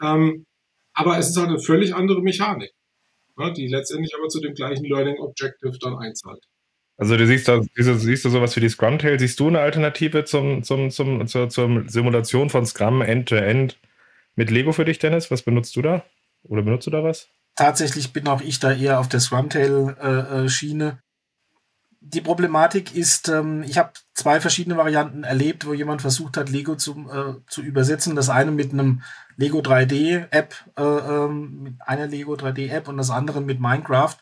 [0.00, 0.46] Ähm,
[0.94, 2.72] aber es ist halt eine völlig andere Mechanik,
[3.38, 6.44] ja, die letztendlich aber zu dem gleichen Learning Objective dann einzahlt.
[6.96, 10.62] Also du siehst da, siehst du sowas wie die Scrum-Tail, siehst du eine Alternative zum,
[10.62, 13.78] zum, zum, zur, zur Simulation von Scrum End-to-End
[14.36, 15.30] mit Lego für dich, Dennis?
[15.30, 16.04] Was benutzt du da?
[16.44, 17.28] Oder benutzt du da was?
[17.56, 20.84] Tatsächlich bin auch ich da eher auf der Scrum-Tail-Schiene.
[20.84, 21.04] Äh, äh
[22.06, 26.76] die Problematik ist, ähm, ich habe zwei verschiedene Varianten erlebt, wo jemand versucht hat, Lego
[26.76, 28.14] zu, äh, zu übersetzen.
[28.14, 29.02] Das eine mit einem
[29.36, 34.16] Lego 3D-App, äh, ähm, mit einer Lego 3D-App und das andere mit Minecraft.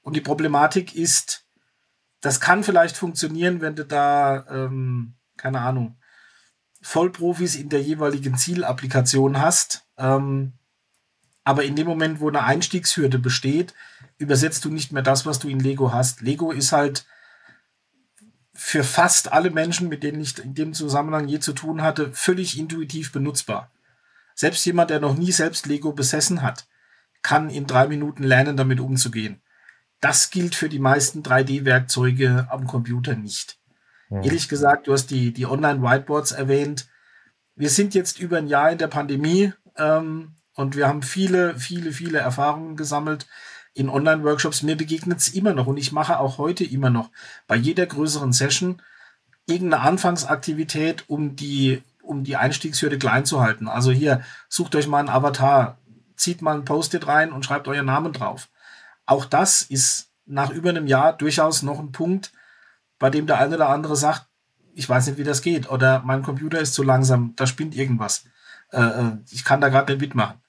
[0.00, 1.44] Und die Problematik ist,
[2.20, 5.98] das kann vielleicht funktionieren, wenn du da, ähm, keine Ahnung,
[6.80, 9.86] Vollprofis in der jeweiligen Zielapplikation hast.
[9.96, 10.54] Ähm,
[11.44, 13.74] aber in dem Moment, wo eine Einstiegshürde besteht,
[14.18, 16.20] übersetzt du nicht mehr das, was du in Lego hast.
[16.20, 17.06] Lego ist halt
[18.52, 22.58] für fast alle Menschen, mit denen ich in dem Zusammenhang je zu tun hatte, völlig
[22.58, 23.70] intuitiv benutzbar.
[24.34, 26.68] Selbst jemand, der noch nie selbst Lego besessen hat,
[27.22, 29.40] kann in drei Minuten lernen, damit umzugehen.
[30.00, 33.58] Das gilt für die meisten 3D-Werkzeuge am Computer nicht.
[34.08, 34.22] Hm.
[34.22, 36.88] Ehrlich gesagt, du hast die, die Online-Whiteboards erwähnt.
[37.56, 41.92] Wir sind jetzt über ein Jahr in der Pandemie ähm, und wir haben viele, viele,
[41.92, 43.26] viele Erfahrungen gesammelt
[43.74, 44.62] in Online-Workshops.
[44.62, 47.10] Mir begegnet es immer noch und ich mache auch heute immer noch
[47.46, 48.80] bei jeder größeren Session
[49.46, 53.66] irgendeine Anfangsaktivität, um die, um die Einstiegshürde klein zu halten.
[53.66, 55.78] Also hier, sucht euch mal einen Avatar,
[56.16, 58.48] zieht mal ein Post-it rein und schreibt euren Namen drauf.
[59.08, 62.30] Auch das ist nach über einem Jahr durchaus noch ein Punkt,
[62.98, 64.26] bei dem der eine oder andere sagt,
[64.74, 65.70] ich weiß nicht, wie das geht.
[65.70, 68.26] Oder mein Computer ist zu langsam, da spinnt irgendwas.
[68.70, 70.42] Äh, äh ich kann da gerade nicht mitmachen.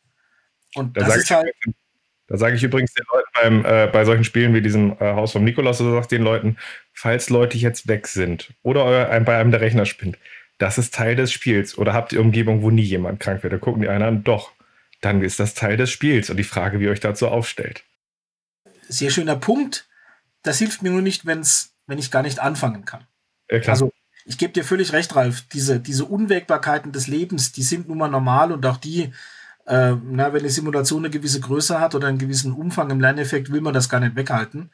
[0.75, 1.47] Und da das ist halt.
[2.27, 5.31] Da sage ich übrigens den Leuten beim, äh, bei solchen Spielen wie diesem äh, Haus
[5.31, 6.57] vom Nikolaus, so sagt den Leuten,
[6.91, 10.19] falls Leute jetzt weg sind oder euer, bei einem der Rechner spinnt,
[10.57, 11.77] das ist Teil des Spiels.
[11.77, 13.53] Oder habt ihr Umgebung, wo nie jemand krank wird?
[13.53, 14.51] Da gucken die einen an, doch,
[14.99, 16.29] dann ist das Teil des Spiels.
[16.29, 17.85] Und die Frage, wie ihr euch dazu aufstellt.
[18.89, 19.87] Sehr schöner Punkt.
[20.43, 23.05] Das hilft mir nur nicht, wenn's, wenn ich gar nicht anfangen kann.
[23.49, 23.75] Ja, klar.
[23.75, 23.91] Also
[24.25, 25.41] ich gebe dir völlig recht, Ralf.
[25.53, 29.13] Diese, diese Unwägbarkeiten des Lebens, die sind nun mal normal und auch die,
[29.65, 33.51] äh, na, wenn die Simulation eine gewisse Größe hat oder einen gewissen Umfang im Lerneffekt,
[33.51, 34.71] will man das gar nicht weghalten.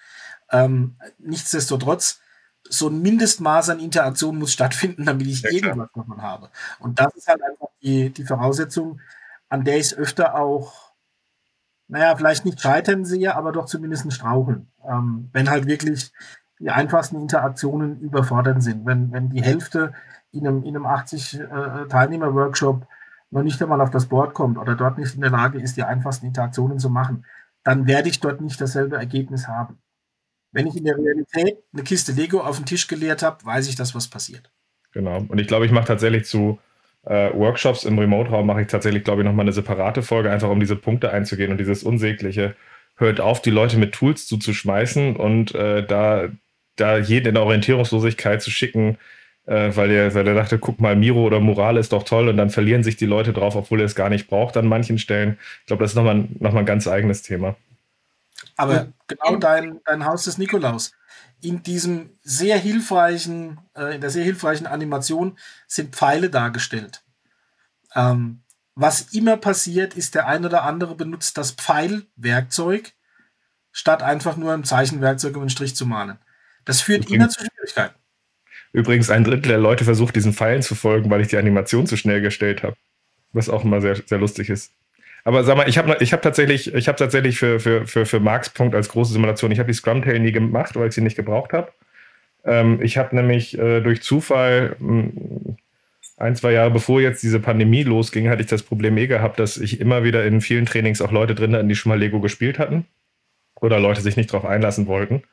[0.51, 2.21] Ähm, nichtsdestotrotz,
[2.67, 6.49] so ein Mindestmaß an Interaktion muss stattfinden, damit ich Ja, irgendwas davon habe.
[6.79, 8.99] Und das ist halt einfach die, die Voraussetzung,
[9.49, 10.84] an der ich es öfter auch,
[11.87, 14.71] naja, vielleicht nicht scheitern sehe, aber doch zumindest straucheln.
[14.87, 16.11] Ähm, wenn halt wirklich
[16.59, 18.85] die einfachsten Interaktionen überfordern sind.
[18.85, 19.93] Wenn, wenn die Hälfte
[20.31, 21.85] in einem, in einem 80 äh,
[23.31, 25.83] noch nicht einmal auf das Board kommt oder dort nicht in der Lage ist, die
[25.83, 27.25] einfachsten Interaktionen zu machen,
[27.63, 29.79] dann werde ich dort nicht dasselbe Ergebnis haben.
[30.51, 33.75] Wenn ich in der Realität eine Kiste Lego auf den Tisch geleert habe, weiß ich,
[33.75, 34.51] dass was passiert.
[34.93, 35.17] Genau.
[35.27, 36.59] Und ich glaube, ich mache tatsächlich zu
[37.05, 40.59] äh, Workshops im Remote-Raum, mache ich tatsächlich, glaube ich, nochmal eine separate Folge, einfach um
[40.59, 42.55] diese Punkte einzugehen und dieses Unsägliche.
[42.97, 46.29] Hört auf, die Leute mit Tools zuzuschmeißen und äh, da,
[46.77, 48.97] da jeden in der Orientierungslosigkeit zu schicken,
[49.45, 52.37] äh, weil, der, weil der dachte, guck mal, Miro oder Moral ist doch toll und
[52.37, 55.37] dann verlieren sich die Leute drauf, obwohl er es gar nicht braucht an manchen Stellen.
[55.61, 57.55] Ich glaube, das ist nochmal noch mal ein ganz eigenes Thema.
[58.57, 60.93] Aber genau dein, dein Haus des Nikolaus.
[61.45, 67.03] In diesem sehr hilfreichen, äh, in der sehr hilfreichen Animation sind Pfeile dargestellt.
[67.93, 68.41] Ähm,
[68.73, 72.93] was immer passiert, ist, der ein oder andere benutzt das Pfeilwerkzeug,
[73.71, 76.17] statt einfach nur ein Zeichenwerkzeug, um einen Strich zu malen.
[76.65, 77.95] Das führt Übrigens- immer zu Schwierigkeiten.
[78.73, 81.95] Übrigens, ein Drittel der Leute versucht, diesen Pfeilen zu folgen, weil ich die Animation zu
[81.95, 82.75] schnell gestellt habe.
[83.33, 84.71] Was auch immer sehr, sehr lustig ist.
[85.25, 88.19] Aber sag mal, ich habe ich hab tatsächlich, ich hab tatsächlich für, für, für, für
[88.19, 91.15] Marks Punkt als große Simulation, ich habe die Scrum-Tail nie gemacht, weil ich sie nicht
[91.15, 91.71] gebraucht habe.
[92.45, 95.55] Ähm, ich habe nämlich äh, durch Zufall mh,
[96.17, 99.57] ein, zwei Jahre bevor jetzt diese Pandemie losging, hatte ich das Problem eh gehabt, dass
[99.57, 102.59] ich immer wieder in vielen Trainings auch Leute drin hatten, die schon mal Lego gespielt
[102.59, 102.85] hatten.
[103.59, 105.23] Oder Leute sich nicht drauf einlassen wollten.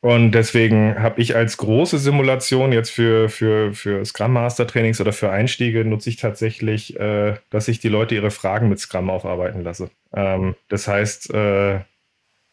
[0.00, 5.12] Und deswegen habe ich als große Simulation jetzt für, für, für Scrum Master Trainings oder
[5.12, 9.64] für Einstiege nutze ich tatsächlich, äh, dass ich die Leute ihre Fragen mit Scrum aufarbeiten
[9.64, 9.90] lasse.
[10.14, 11.80] Ähm, das heißt, äh,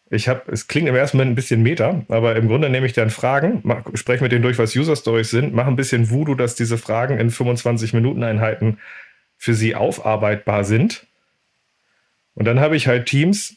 [0.10, 2.94] ich habe, es klingt im ersten Moment ein bisschen meta, aber im Grunde nehme ich
[2.94, 6.56] dann Fragen, spreche mit denen durch, was User Stories sind, mache ein bisschen Voodoo, dass
[6.56, 8.80] diese Fragen in 25 Minuten Einheiten
[9.38, 11.06] für sie aufarbeitbar sind.
[12.34, 13.56] Und dann habe ich halt Teams,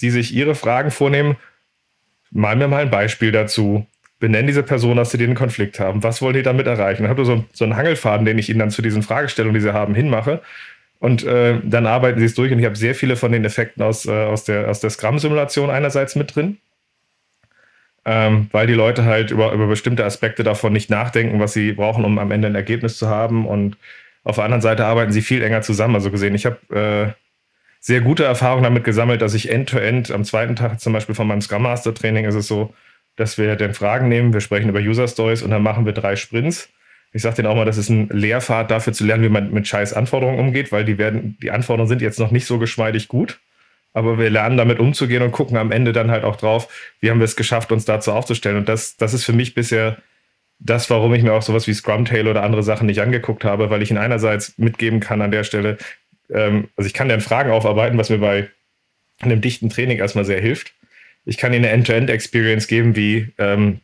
[0.00, 1.36] die sich ihre Fragen vornehmen,
[2.30, 3.86] mal mir mal ein Beispiel dazu.
[4.20, 6.02] Benennen diese Person, dass sie den Konflikt haben.
[6.02, 7.02] Was wollen die damit erreichen?
[7.02, 9.60] Dann habt ihr so, so einen Hangelfaden, den ich ihnen dann zu diesen Fragestellungen, die
[9.60, 10.42] sie haben, hinmache.
[10.98, 12.50] Und äh, dann arbeiten sie es durch.
[12.50, 15.70] Und ich habe sehr viele von den Effekten aus, äh, aus der, aus der Scrum-Simulation
[15.70, 16.58] einerseits mit drin.
[18.04, 22.04] Ähm, weil die Leute halt über, über bestimmte Aspekte davon nicht nachdenken, was sie brauchen,
[22.04, 23.46] um am Ende ein Ergebnis zu haben.
[23.46, 23.76] Und
[24.24, 25.94] auf der anderen Seite arbeiten sie viel enger zusammen.
[25.94, 27.27] Also gesehen, ich habe äh,
[27.80, 31.40] sehr gute Erfahrungen damit gesammelt, dass ich end-to-end am zweiten Tag zum Beispiel von meinem
[31.40, 32.74] Scrum Master Training ist es so,
[33.16, 36.16] dass wir den Fragen nehmen, wir sprechen über User Stories und dann machen wir drei
[36.16, 36.68] Sprints.
[37.12, 39.66] Ich sage denen auch mal, das ist ein Lehrpfad dafür zu lernen, wie man mit
[39.66, 43.40] scheiß Anforderungen umgeht, weil die werden, die Anforderungen sind jetzt noch nicht so geschmeidig gut.
[43.94, 46.68] Aber wir lernen damit umzugehen und gucken am Ende dann halt auch drauf,
[47.00, 48.58] wie haben wir es geschafft, uns dazu aufzustellen.
[48.58, 49.96] Und das, das ist für mich bisher
[50.60, 53.70] das, warum ich mir auch sowas wie Scrum Tail oder andere Sachen nicht angeguckt habe,
[53.70, 55.78] weil ich ihnen einerseits mitgeben kann an der Stelle,
[56.32, 58.48] ähm, also ich kann dann Fragen aufarbeiten, was mir bei
[59.20, 60.74] einem dichten Training erstmal sehr hilft.
[61.24, 63.80] Ich kann ihnen eine End-to-End-Experience geben, wie ähm,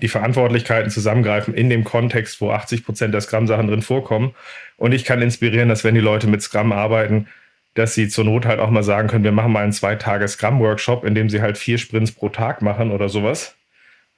[0.00, 4.34] die Verantwortlichkeiten zusammengreifen in dem Kontext, wo 80 Prozent der Scrum-Sachen drin vorkommen.
[4.76, 7.26] Und ich kann inspirieren, dass wenn die Leute mit Scrum arbeiten,
[7.74, 10.26] dass sie zur Not halt auch mal sagen können, wir machen mal einen zwei Tage
[10.26, 13.56] Scrum-Workshop, in dem sie halt vier Sprints pro Tag machen oder sowas,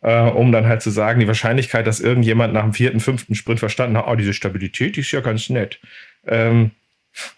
[0.02, 3.60] äh, um dann halt zu sagen, die Wahrscheinlichkeit, dass irgendjemand nach dem vierten, fünften Sprint
[3.60, 5.80] verstanden hat, oh, diese Stabilität, die ist ja ganz nett.
[6.26, 6.70] Ähm,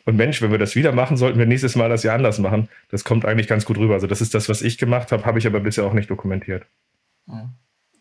[0.05, 2.69] und Mensch, wenn wir das wieder machen, sollten wir nächstes Mal das ja anders machen.
[2.91, 3.95] Das kommt eigentlich ganz gut rüber.
[3.95, 6.67] Also das ist das, was ich gemacht habe, habe ich aber bisher auch nicht dokumentiert.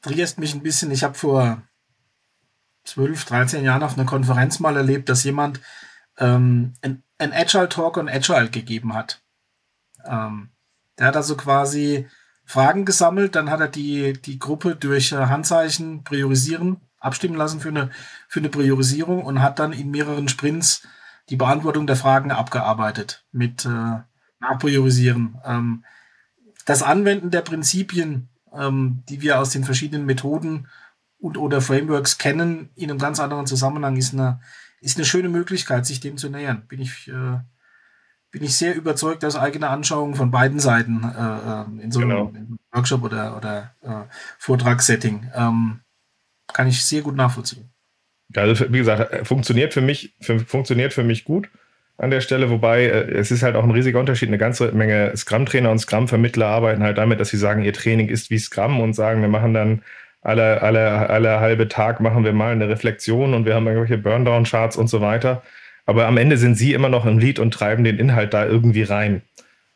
[0.01, 0.91] Triggerst mich ein bisschen.
[0.91, 1.63] Ich habe vor
[2.83, 5.61] 12, 13 Jahren auf einer Konferenz mal erlebt, dass jemand
[6.17, 9.21] ähm, ein, ein Agile Talk on Agile gegeben hat.
[10.05, 10.49] Ähm,
[10.99, 12.07] der hat also quasi
[12.45, 17.89] Fragen gesammelt, dann hat er die, die Gruppe durch Handzeichen priorisieren, abstimmen lassen für eine,
[18.27, 20.83] für eine Priorisierung und hat dann in mehreren Sprints
[21.33, 24.01] die Beantwortung der Fragen abgearbeitet mit äh,
[24.39, 25.39] Nachpriorisieren.
[25.43, 25.83] Ähm,
[26.65, 30.67] das Anwenden der Prinzipien, ähm, die wir aus den verschiedenen Methoden
[31.17, 34.41] und oder Frameworks kennen, in einem ganz anderen Zusammenhang ist eine,
[34.79, 36.67] ist eine schöne Möglichkeit, sich dem zu nähern.
[36.67, 37.39] Bin ich, äh,
[38.29, 42.27] bin ich sehr überzeugt aus eigener Anschauung von beiden Seiten äh, äh in so genau.
[42.27, 44.07] einem Workshop oder, oder äh,
[44.37, 45.31] Vortragssetting.
[45.33, 45.79] Ähm,
[46.53, 47.72] kann ich sehr gut nachvollziehen.
[48.35, 51.49] Also wie gesagt, funktioniert für mich, für, funktioniert für mich gut
[51.97, 54.29] an der Stelle, wobei äh, es ist halt auch ein riesiger Unterschied.
[54.29, 58.29] Eine ganze Menge Scrum-Trainer und Scrum-Vermittler arbeiten halt damit, dass sie sagen, ihr Training ist
[58.29, 59.83] wie Scrum und sagen, wir machen dann
[60.21, 64.77] alle, alle, alle halbe Tag machen wir mal eine Reflexion und wir haben irgendwelche Burndown-Charts
[64.77, 65.43] und so weiter.
[65.85, 68.83] Aber am Ende sind sie immer noch im Lead und treiben den Inhalt da irgendwie
[68.83, 69.21] rein.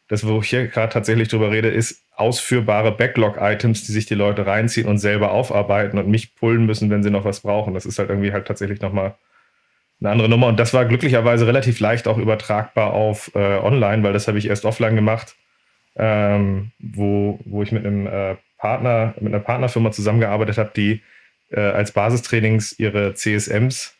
[0.07, 4.45] Das, wo ich hier gerade tatsächlich drüber rede, ist ausführbare Backlog-Items, die sich die Leute
[4.45, 7.73] reinziehen und selber aufarbeiten und mich pullen müssen, wenn sie noch was brauchen.
[7.73, 9.15] Das ist halt irgendwie halt tatsächlich nochmal
[9.99, 10.47] eine andere Nummer.
[10.47, 14.47] Und das war glücklicherweise relativ leicht auch übertragbar auf äh, online, weil das habe ich
[14.47, 15.35] erst offline gemacht,
[15.95, 21.01] ähm, wo, wo ich mit einem äh, Partner, mit einer Partnerfirma zusammengearbeitet habe, die
[21.49, 23.96] äh, als Basistrainings ihre CSMs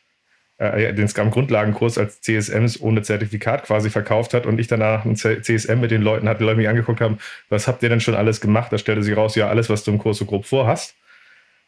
[0.58, 5.80] äh, den Scrum-Grundlagenkurs als CSMs ohne Zertifikat quasi verkauft hat und ich danach ein CSM
[5.80, 8.42] mit den Leuten hatte, die Leute mich angeguckt haben, was habt ihr denn schon alles
[8.42, 8.72] gemacht?
[8.74, 10.96] Da stellte sich raus, ja, alles, was du im Kurs so grob vorhast.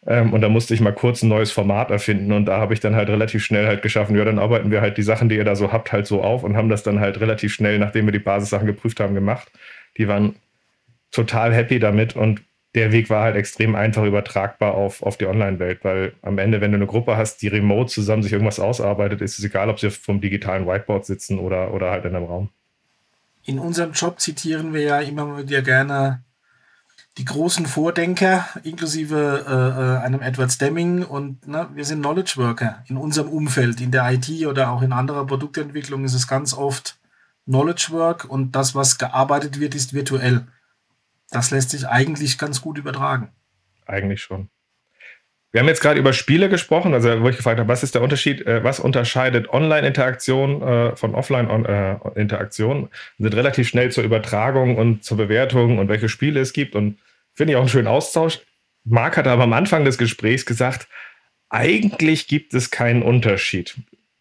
[0.08, 2.80] Ähm, und da musste ich mal kurz ein neues Format erfinden und da habe ich
[2.80, 5.44] dann halt relativ schnell halt geschaffen, ja, dann arbeiten wir halt die Sachen, die ihr
[5.44, 8.14] da so habt, halt so auf und haben das dann halt relativ schnell, nachdem wir
[8.14, 9.52] die Basissachen geprüft haben, gemacht.
[9.98, 10.36] Die waren
[11.12, 12.42] total happy damit und
[12.76, 16.72] der Weg war halt extrem einfach übertragbar auf, auf die Online-Welt, weil am Ende, wenn
[16.72, 19.90] du eine Gruppe hast, die remote zusammen sich irgendwas ausarbeitet, ist es egal, ob sie
[19.90, 22.50] vom digitalen Whiteboard sitzen oder, oder halt in einem Raum.
[23.44, 26.24] In unserem Job zitieren wir ja immer wieder gerne
[27.18, 32.84] die großen Vordenker, inklusive äh, äh einem Edward Stemming und ne, wir sind Knowledge Worker
[32.88, 36.98] in unserem Umfeld, in der IT oder auch in anderer Produktentwicklung ist es ganz oft
[37.46, 40.46] Knowledge Work und das, was gearbeitet wird, ist virtuell.
[41.32, 43.30] Das lässt sich eigentlich ganz gut übertragen.
[43.86, 44.50] Eigentlich schon.
[45.52, 48.04] Wir haben jetzt gerade über Spiele gesprochen, also wo ich gefragt habe, was ist der
[48.04, 52.84] Unterschied, äh, was unterscheidet Online-Interaktion äh, von Offline-Interaktion?
[52.86, 57.00] Äh, sind relativ schnell zur Übertragung und zur Bewertung und welche Spiele es gibt und
[57.34, 58.42] finde ich auch einen schönen Austausch.
[58.84, 60.88] Marc hat aber am Anfang des Gesprächs gesagt,
[61.50, 63.76] eigentlich gibt es keinen Unterschied.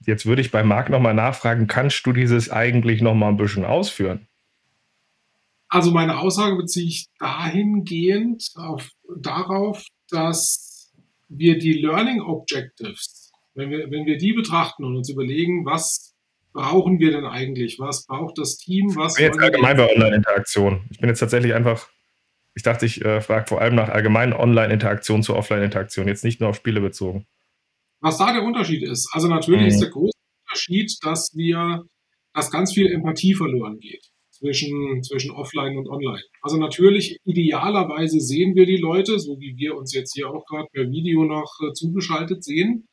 [0.07, 4.28] Jetzt würde ich bei Marc nochmal nachfragen, kannst du dieses eigentlich nochmal ein bisschen ausführen?
[5.69, 10.93] Also meine Aussage beziehe ich dahingehend auf, darauf, dass
[11.29, 16.15] wir die Learning Objectives, wenn wir, wenn wir die betrachten und uns überlegen, was
[16.55, 17.79] brauchen wir denn eigentlich?
[17.79, 18.97] Was braucht das Team?
[18.97, 20.87] Was ich bin jetzt allgemein bei Online-Interaktion.
[20.91, 21.89] Ich bin jetzt tatsächlich einfach,
[22.55, 26.49] ich dachte, ich äh, frage vor allem nach allgemeinen Online-Interaktion zur Offline-Interaktion, jetzt nicht nur
[26.49, 27.27] auf Spiele bezogen.
[28.01, 29.11] Was da der Unterschied ist.
[29.13, 29.69] Also natürlich mhm.
[29.69, 30.17] ist der große
[30.47, 31.85] Unterschied, dass wir,
[32.33, 34.08] dass ganz viel Empathie verloren geht
[34.39, 36.23] zwischen, zwischen Offline und Online.
[36.43, 40.69] Also natürlich, idealerweise sehen wir die Leute, so wie wir uns jetzt hier auch gerade
[40.73, 42.87] per Video noch äh, zugeschaltet sehen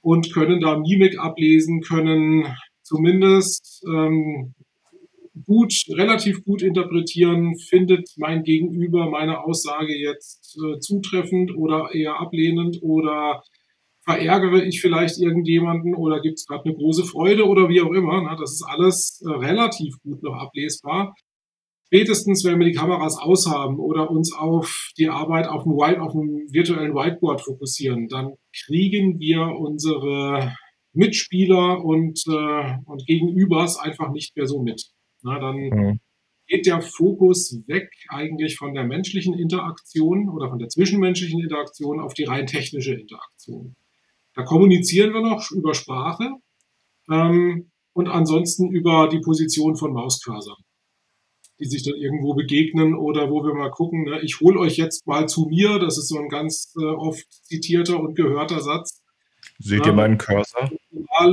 [0.00, 2.46] und können da Mimik ablesen, können
[2.82, 4.54] zumindest ähm,
[5.44, 12.78] gut, relativ gut interpretieren, findet mein Gegenüber meine Aussage jetzt äh, zutreffend oder eher ablehnend
[12.82, 13.42] oder
[14.06, 18.22] verärgere ich vielleicht irgendjemanden oder gibt es gerade eine große Freude oder wie auch immer.
[18.22, 18.36] Ne?
[18.38, 21.14] Das ist alles äh, relativ gut noch ablesbar.
[21.86, 26.12] Spätestens, wenn wir die Kameras aushaben oder uns auf die Arbeit auf dem, White, auf
[26.12, 28.34] dem virtuellen Whiteboard fokussieren, dann
[28.64, 30.54] kriegen wir unsere
[30.92, 34.82] Mitspieler und, äh, und Gegenübers einfach nicht mehr so mit.
[35.22, 36.00] Na, dann mhm.
[36.46, 42.14] geht der Fokus weg eigentlich von der menschlichen Interaktion oder von der zwischenmenschlichen Interaktion auf
[42.14, 43.74] die rein technische Interaktion.
[44.36, 46.30] Da kommunizieren wir noch über Sprache
[47.10, 50.58] ähm, und ansonsten über die Position von Mauscursern,
[51.58, 55.06] die sich dann irgendwo begegnen oder wo wir mal gucken, ne, ich hole euch jetzt
[55.06, 59.02] mal zu mir, das ist so ein ganz äh, oft zitierter und gehörter Satz.
[59.58, 60.70] Seht ihr meinen Cursor?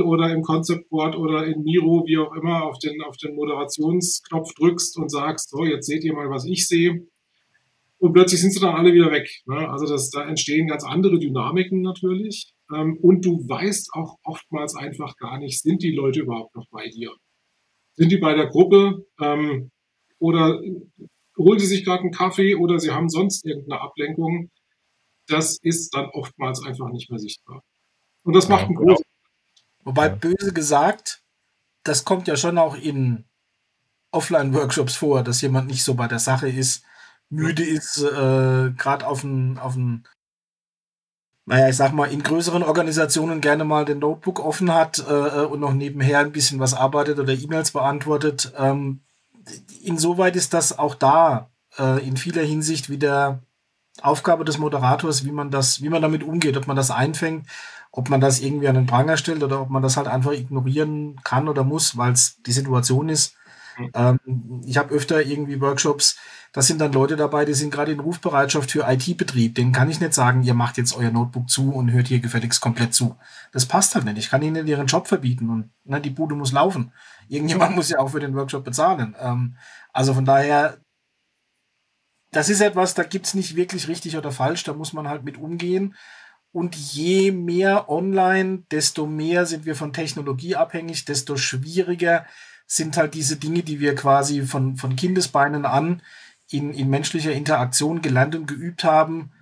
[0.04, 4.54] Oder im Concept Board oder in Miro, wie auch immer, auf den, auf den Moderationsknopf
[4.54, 7.06] drückst und sagst, so, jetzt seht ihr mal, was ich sehe.
[7.98, 9.28] Und plötzlich sind sie dann alle wieder weg.
[9.44, 9.68] Ne?
[9.68, 12.53] Also das, da entstehen ganz andere Dynamiken natürlich.
[12.72, 16.88] Ähm, und du weißt auch oftmals einfach gar nicht, sind die Leute überhaupt noch bei
[16.88, 17.12] dir?
[17.94, 19.06] Sind die bei der Gruppe?
[19.20, 19.70] Ähm,
[20.18, 20.60] oder
[21.36, 24.50] holen sie sich gerade einen Kaffee oder sie haben sonst irgendeine Ablenkung?
[25.26, 27.62] Das ist dann oftmals einfach nicht mehr sichtbar.
[28.22, 28.94] Und das macht einen genau.
[28.94, 29.04] großen.
[29.84, 31.22] Wobei böse gesagt,
[31.82, 33.24] das kommt ja schon auch in
[34.10, 36.84] Offline-Workshops vor, dass jemand nicht so bei der Sache ist,
[37.28, 39.58] müde ist, äh, gerade auf ein
[41.46, 45.60] naja, ich sag mal, in größeren Organisationen gerne mal den Notebook offen hat äh, und
[45.60, 48.52] noch nebenher ein bisschen was arbeitet oder E-Mails beantwortet.
[48.58, 49.00] Ähm,
[49.82, 53.42] insoweit ist das auch da äh, in vieler Hinsicht wieder
[54.00, 57.46] Aufgabe des Moderators, wie man das, wie man damit umgeht, ob man das einfängt,
[57.92, 61.20] ob man das irgendwie an den Pranger stellt oder ob man das halt einfach ignorieren
[61.24, 63.36] kann oder muss, weil es die Situation ist.
[63.78, 63.90] Mhm.
[63.94, 66.16] Ähm, ich habe öfter irgendwie Workshops,
[66.52, 69.56] da sind dann Leute dabei, die sind gerade in Rufbereitschaft für IT-Betrieb.
[69.56, 72.60] Denen kann ich nicht sagen, ihr macht jetzt euer Notebook zu und hört hier gefälligst
[72.60, 73.16] komplett zu.
[73.52, 74.18] Das passt halt nicht.
[74.18, 76.92] Ich kann ihnen ihren Job verbieten und ne, die Bude muss laufen.
[77.28, 79.16] Irgendjemand muss ja auch für den Workshop bezahlen.
[79.20, 79.56] Ähm,
[79.92, 80.78] also von daher,
[82.30, 85.24] das ist etwas, da gibt es nicht wirklich richtig oder falsch, da muss man halt
[85.24, 85.94] mit umgehen.
[86.54, 92.26] Und je mehr online, desto mehr sind wir von Technologie abhängig, desto schwieriger
[92.64, 96.00] sind halt diese Dinge, die wir quasi von, von Kindesbeinen an
[96.48, 99.32] in, in menschlicher Interaktion gelernt und geübt haben,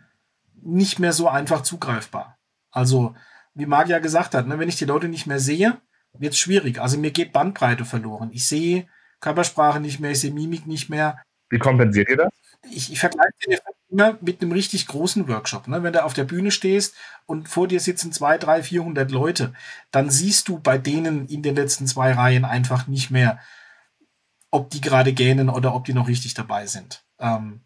[0.62, 2.38] nicht mehr so einfach zugreifbar.
[2.70, 3.14] Also,
[3.52, 5.82] wie Magia gesagt hat, ne, wenn ich die Leute nicht mehr sehe,
[6.14, 6.80] wird es schwierig.
[6.80, 8.30] Also mir geht Bandbreite verloren.
[8.32, 8.86] Ich sehe
[9.20, 11.20] Körpersprache nicht mehr, ich sehe Mimik nicht mehr.
[11.50, 12.32] Wie kompensiert ihr das?
[12.70, 13.58] Ich, ich vergleiche den
[13.90, 15.68] immer mit einem richtig großen Workshop.
[15.68, 15.82] Ne?
[15.82, 16.94] Wenn du auf der Bühne stehst
[17.26, 19.52] und vor dir sitzen zwei, drei, vierhundert Leute,
[19.90, 23.38] dann siehst du bei denen in den letzten zwei Reihen einfach nicht mehr,
[24.50, 27.04] ob die gerade gähnen oder ob die noch richtig dabei sind.
[27.18, 27.62] Ähm,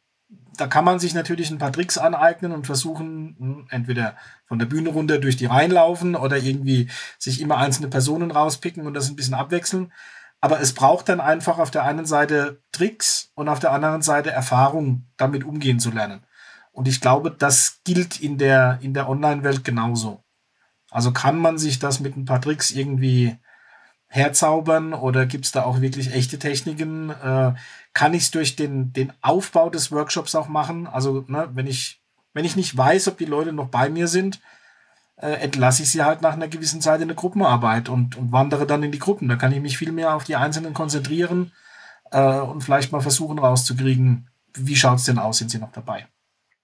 [0.56, 4.16] da kann man sich natürlich ein paar Tricks aneignen und versuchen, hm, entweder
[4.46, 6.88] von der Bühne runter durch die Reihen laufen oder irgendwie
[7.18, 9.92] sich immer einzelne Personen rauspicken und das ein bisschen abwechseln.
[10.40, 14.30] Aber es braucht dann einfach auf der einen Seite Tricks und auf der anderen Seite
[14.30, 16.24] Erfahrung, damit umgehen zu lernen.
[16.72, 20.22] Und ich glaube, das gilt in der, in der Online-Welt genauso.
[20.90, 23.38] Also kann man sich das mit ein paar Tricks irgendwie
[24.08, 27.10] herzaubern oder gibt es da auch wirklich echte Techniken?
[27.10, 27.54] Äh,
[27.92, 30.86] kann ich es durch den, den Aufbau des Workshops auch machen?
[30.86, 32.02] Also, ne, wenn ich,
[32.34, 34.40] wenn ich nicht weiß, ob die Leute noch bei mir sind,
[35.16, 38.66] äh, entlasse ich sie halt nach einer gewissen Zeit in eine Gruppenarbeit und, und wandere
[38.66, 39.28] dann in die Gruppen.
[39.28, 41.52] Da kann ich mich viel mehr auf die Einzelnen konzentrieren
[42.10, 46.06] äh, und vielleicht mal versuchen rauszukriegen, wie schaut es denn aus, sind sie noch dabei?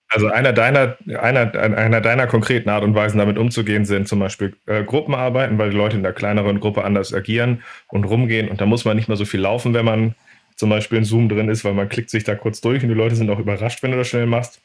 [0.09, 4.55] Also einer deiner, einer, einer deiner konkreten Art und Weisen, damit umzugehen, sind zum Beispiel
[4.67, 8.51] äh, Gruppenarbeiten, weil die Leute in der kleineren Gruppe anders agieren und rumgehen.
[8.51, 10.15] Und da muss man nicht mehr so viel laufen, wenn man
[10.57, 12.95] zum Beispiel in Zoom drin ist, weil man klickt sich da kurz durch und die
[12.95, 14.61] Leute sind auch überrascht, wenn du das schnell machst.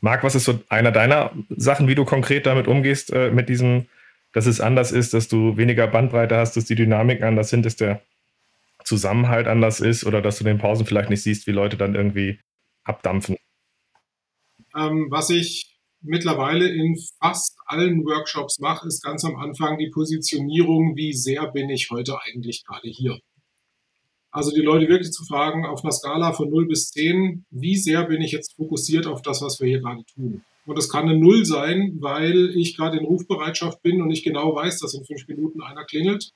[0.00, 3.86] Marc, was ist so einer deiner Sachen, wie du konkret damit umgehst, äh, mit diesem,
[4.32, 7.76] dass es anders ist, dass du weniger Bandbreite hast, dass die Dynamiken anders sind, dass
[7.76, 8.02] der
[8.84, 12.40] Zusammenhalt anders ist oder dass du den Pausen vielleicht nicht siehst, wie Leute dann irgendwie
[12.84, 13.36] abdampfen?
[14.74, 20.96] Ähm, was ich mittlerweile in fast allen Workshops mache, ist ganz am Anfang die Positionierung,
[20.96, 23.18] wie sehr bin ich heute eigentlich gerade hier.
[24.32, 28.04] Also die Leute wirklich zu fragen, auf einer Skala von 0 bis 10, wie sehr
[28.04, 30.42] bin ich jetzt fokussiert auf das, was wir hier gerade tun?
[30.66, 34.54] Und das kann eine Null sein, weil ich gerade in Rufbereitschaft bin und ich genau
[34.54, 36.30] weiß, dass in fünf Minuten einer klingelt.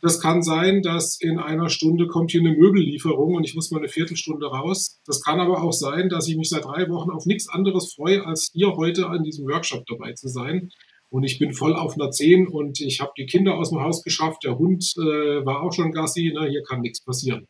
[0.00, 3.78] Das kann sein, dass in einer Stunde kommt hier eine Möbellieferung und ich muss mal
[3.78, 5.00] eine Viertelstunde raus.
[5.06, 8.24] Das kann aber auch sein, dass ich mich seit drei Wochen auf nichts anderes freue,
[8.24, 10.70] als hier heute an diesem Workshop dabei zu sein
[11.10, 14.02] und ich bin voll auf einer 10 und ich habe die Kinder aus dem Haus
[14.02, 17.46] geschafft, der Hund äh, war auch schon Gassi, ne, hier kann nichts passieren.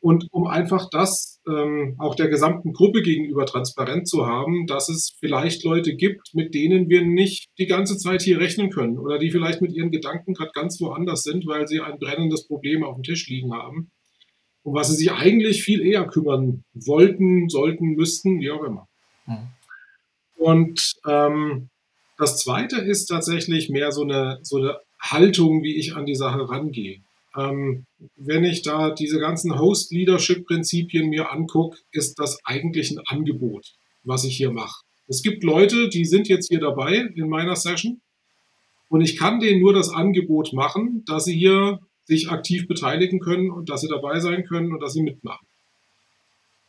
[0.00, 5.16] Und um einfach das ähm, auch der gesamten Gruppe gegenüber transparent zu haben, dass es
[5.18, 9.32] vielleicht Leute gibt, mit denen wir nicht die ganze Zeit hier rechnen können oder die
[9.32, 13.02] vielleicht mit ihren Gedanken gerade ganz woanders sind, weil sie ein brennendes Problem auf dem
[13.02, 13.90] Tisch liegen haben,
[14.62, 18.86] um was sie sich eigentlich viel eher kümmern wollten, sollten, müssten, wie auch immer.
[19.26, 19.48] Mhm.
[20.36, 21.70] Und ähm,
[22.18, 26.48] das zweite ist tatsächlich mehr so eine, so eine Haltung, wie ich an die Sache
[26.48, 27.00] rangehe.
[27.36, 34.24] Ähm, wenn ich da diese ganzen Host-Leadership-Prinzipien mir angucke, ist das eigentlich ein Angebot, was
[34.24, 34.82] ich hier mache.
[35.06, 38.00] Es gibt Leute, die sind jetzt hier dabei in meiner Session
[38.88, 43.50] und ich kann denen nur das Angebot machen, dass sie hier sich aktiv beteiligen können
[43.50, 45.46] und dass sie dabei sein können und dass sie mitmachen.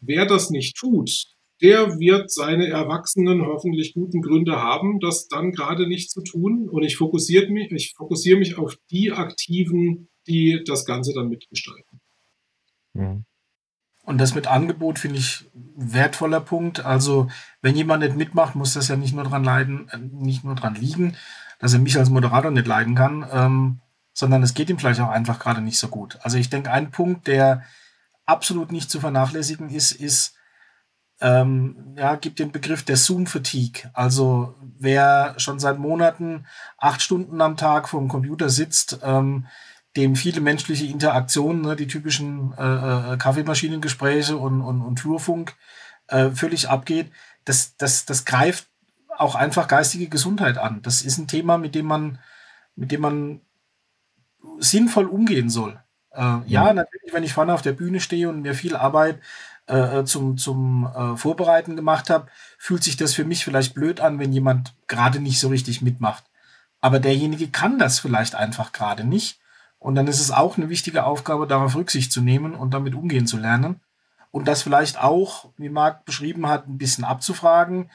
[0.02, 1.28] Wer das nicht tut,
[1.62, 6.70] der wird seine Erwachsenen hoffentlich guten Gründe haben, das dann gerade nicht zu tun.
[6.70, 12.00] Und ich fokussiere mich, ich fokussiere mich auf die Aktiven, die das Ganze dann mitgestalten.
[12.94, 13.26] Mhm.
[14.04, 16.84] Und das mit Angebot finde ich ein wertvoller Punkt.
[16.84, 17.30] Also,
[17.62, 20.76] wenn jemand nicht mitmacht, muss das ja nicht nur dran leiden, äh, nicht nur dran
[20.76, 21.16] liegen,
[21.60, 23.82] dass er mich als Moderator nicht leiden kann, ähm,
[24.14, 26.18] sondern es geht ihm vielleicht auch einfach gerade nicht so gut.
[26.22, 27.64] Also, ich denke, ein Punkt, der
[28.26, 30.39] absolut nicht zu vernachlässigen ist, ist,
[31.22, 33.90] ähm, ja, gibt den Begriff der Zoom-Fatigue.
[33.94, 36.46] Also wer schon seit Monaten
[36.78, 39.48] acht Stunden am Tag vor dem Computer sitzt, ähm,
[39.98, 45.56] dem viele menschliche Interaktionen, ne, die typischen äh, äh, Kaffeemaschinengespräche und, und, und Flurfunk
[46.08, 47.12] äh, völlig abgeht,
[47.46, 48.68] das, das, das greift
[49.18, 50.82] auch einfach geistige Gesundheit an.
[50.84, 52.20] Das ist ein Thema, mit dem man,
[52.76, 53.42] mit dem man
[54.60, 55.80] sinnvoll umgehen soll.
[56.12, 59.20] Äh, ja, natürlich, wenn ich vorne auf der Bühne stehe und mir viel Arbeit
[59.70, 64.20] äh, zum, zum äh, Vorbereiten gemacht habe, fühlt sich das für mich vielleicht blöd an,
[64.20, 66.24] wenn jemand gerade nicht so richtig mitmacht.
[66.82, 69.40] Aber derjenige kann das vielleicht einfach gerade nicht.
[69.78, 73.28] Und dann ist es auch eine wichtige Aufgabe, darauf Rücksicht zu nehmen und damit umgehen
[73.28, 73.80] zu lernen.
[74.32, 77.90] Und das vielleicht auch, wie Marc beschrieben hat, ein bisschen abzufragen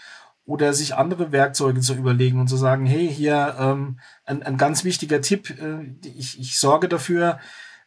[0.47, 4.85] oder sich andere Werkzeuge zu überlegen und zu sagen, hey, hier ähm, ein, ein ganz
[4.85, 7.39] wichtiger Tipp, äh, ich, ich sorge dafür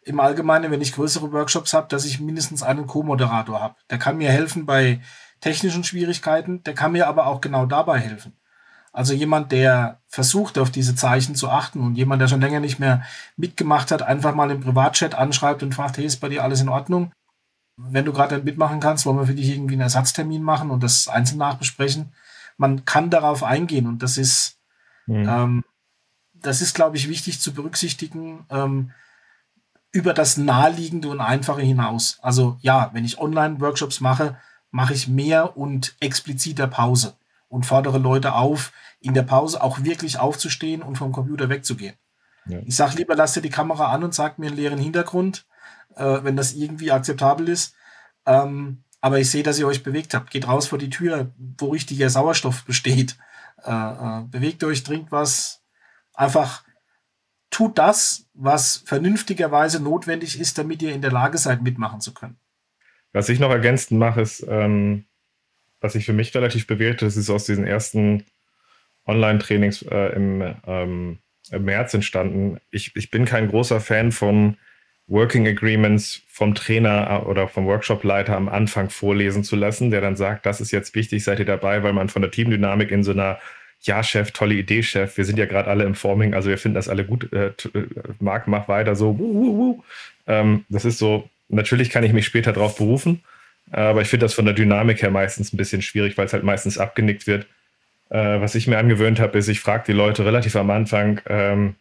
[0.08, 3.76] im Allgemeinen, wenn ich größere Workshops habe, dass ich mindestens einen Co-Moderator habe.
[3.90, 5.02] Der kann mir helfen bei
[5.42, 8.34] technischen Schwierigkeiten, der kann mir aber auch genau dabei helfen.
[8.94, 12.80] Also jemand, der versucht, auf diese Zeichen zu achten und jemand, der schon länger nicht
[12.80, 13.04] mehr
[13.36, 16.70] mitgemacht hat, einfach mal im Privatchat anschreibt und fragt, hey, ist bei dir alles in
[16.70, 17.12] Ordnung?
[17.76, 21.08] Wenn du gerade mitmachen kannst, wollen wir für dich irgendwie einen Ersatztermin machen und das
[21.10, 22.14] einzeln nachbesprechen.
[22.56, 24.58] Man kann darauf eingehen und das ist,
[25.06, 25.30] mhm.
[25.30, 25.64] ähm,
[26.34, 28.46] das ist, glaube ich, wichtig zu berücksichtigen.
[28.50, 28.92] Ähm,
[29.98, 32.20] über das Naheliegende und Einfache hinaus.
[32.22, 34.38] Also ja, wenn ich Online-Workshops mache,
[34.70, 37.16] mache ich mehr und expliziter Pause
[37.48, 41.96] und fordere Leute auf, in der Pause auch wirklich aufzustehen und vom Computer wegzugehen.
[42.46, 42.60] Ja.
[42.64, 45.48] Ich sage lieber, lasst ihr die Kamera an und sagt mir einen leeren Hintergrund,
[45.96, 47.74] äh, wenn das irgendwie akzeptabel ist.
[48.28, 50.30] Ähm, aber ich sehe, dass ihr euch bewegt habt.
[50.30, 53.18] Geht raus vor die Tür, wo richtiger Sauerstoff besteht.
[53.64, 55.64] Äh, äh, bewegt euch, trinkt was.
[56.14, 56.64] Einfach
[57.50, 62.38] tut das, was vernünftigerweise notwendig ist, damit ihr in der Lage seid, mitmachen zu können.
[63.14, 65.06] Was ich noch ergänzend mache, ist, ähm,
[65.80, 68.26] was ich für mich relativ bewährt, das ist aus diesen ersten
[69.06, 71.20] Online-Trainings äh, im, ähm,
[71.52, 72.60] im, März entstanden.
[72.70, 74.58] Ich, ich bin kein großer Fan von
[75.08, 80.18] Working Agreements vom Trainer äh, oder vom Workshop-Leiter am Anfang vorlesen zu lassen, der dann
[80.18, 83.12] sagt, das ist jetzt wichtig, seid ihr dabei, weil man von der Teamdynamik in so
[83.12, 83.40] einer
[83.82, 85.18] ja, Chef, tolle Idee, Chef.
[85.18, 87.32] Wir sind ja gerade alle im Forming, also wir finden das alle gut.
[87.32, 87.54] Äh, äh
[88.20, 89.18] Marc, mach weiter so.
[89.18, 89.84] Wuh, wuh, wuh.
[90.28, 93.24] Ähm, das ist so, natürlich kann ich mich später darauf berufen,
[93.72, 96.44] aber ich finde das von der Dynamik her meistens ein bisschen schwierig, weil es halt
[96.44, 97.48] meistens abgenickt wird.
[98.10, 101.76] Äh, was ich mir angewöhnt habe, ist, ich frage die Leute relativ am Anfang, ähm,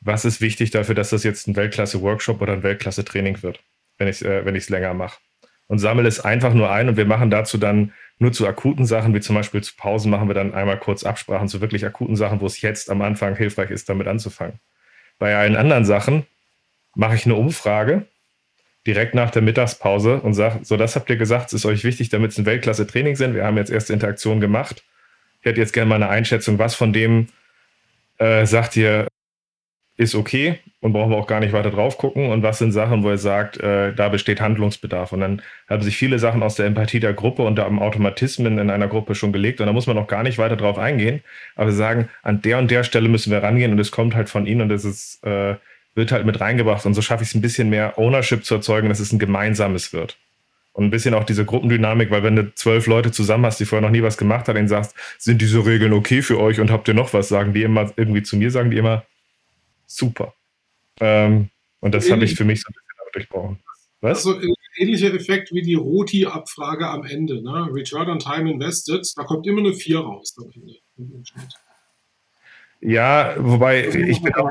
[0.00, 3.60] was ist wichtig dafür, dass das jetzt ein Weltklasse-Workshop oder ein Weltklasse-Training wird,
[3.98, 5.18] wenn ich es äh, länger mache.
[5.66, 9.14] Und sammle es einfach nur ein und wir machen dazu dann nur zu akuten Sachen,
[9.14, 12.40] wie zum Beispiel zu Pausen, machen wir dann einmal kurz Absprachen zu wirklich akuten Sachen,
[12.40, 14.60] wo es jetzt am Anfang hilfreich ist, damit anzufangen.
[15.18, 16.26] Bei allen anderen Sachen
[16.94, 18.06] mache ich eine Umfrage
[18.86, 22.10] direkt nach der Mittagspause und sage, so das habt ihr gesagt, es ist euch wichtig,
[22.10, 23.34] damit es ein Weltklasse-Training sind.
[23.34, 24.84] Wir haben jetzt erste Interaktion gemacht.
[25.40, 27.28] Ich hätte jetzt gerne mal eine Einschätzung, was von dem
[28.18, 29.08] äh, sagt ihr,
[29.96, 32.30] ist okay und brauchen wir auch gar nicht weiter drauf gucken.
[32.30, 35.12] Und was sind Sachen, wo er sagt, äh, da besteht Handlungsbedarf.
[35.12, 38.70] Und dann haben sich viele Sachen aus der Empathie der Gruppe und der Automatismen in
[38.70, 39.60] einer Gruppe schon gelegt.
[39.60, 41.22] Und da muss man auch gar nicht weiter drauf eingehen.
[41.54, 44.46] Aber sagen, an der und der Stelle müssen wir rangehen und es kommt halt von
[44.46, 45.54] ihnen und es ist, äh,
[45.94, 46.84] wird halt mit reingebracht.
[46.86, 49.92] Und so schaffe ich es ein bisschen mehr Ownership zu erzeugen, dass es ein gemeinsames
[49.92, 50.18] wird.
[50.72, 53.86] Und ein bisschen auch diese Gruppendynamik, weil wenn du zwölf Leute zusammen hast, die vorher
[53.86, 56.88] noch nie was gemacht haben, denen sagst, sind diese Regeln okay für euch und habt
[56.88, 59.04] ihr noch was, sagen die immer irgendwie zu mir, sagen die immer,
[59.86, 60.34] super.
[61.00, 63.58] Ähm, und das habe ich für mich so ein bisschen durchbrochen.
[64.00, 64.26] Was?
[64.26, 67.42] Also ein ähnlicher Effekt wie die Roti-Abfrage am Ende.
[67.42, 67.68] Ne?
[67.72, 70.36] Return on Time Invested, da kommt immer eine 4 raus.
[72.80, 74.50] Ja, wobei ich bin auch,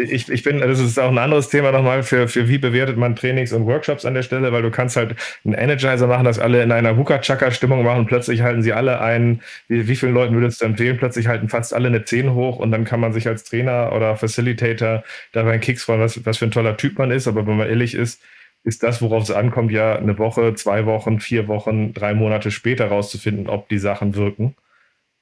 [0.00, 3.16] ich, ich bin, das ist auch ein anderes Thema nochmal für, für wie bewertet man
[3.16, 6.62] Trainings und Workshops an der Stelle, weil du kannst halt einen Energizer machen, dass alle
[6.62, 10.60] in einer Huka-Chaka-Stimmung machen und plötzlich halten sie alle einen, wie, wie vielen Leuten würdest
[10.60, 10.96] du empfehlen?
[10.98, 14.16] Plötzlich halten fast alle eine 10 hoch und dann kann man sich als Trainer oder
[14.16, 17.56] Facilitator dabei einen Kicks freuen, was, was für ein toller Typ man ist, aber wenn
[17.56, 18.22] man ehrlich ist,
[18.62, 22.88] ist das, worauf es ankommt, ja eine Woche, zwei Wochen, vier Wochen, drei Monate später
[22.88, 24.54] rauszufinden, ob die Sachen wirken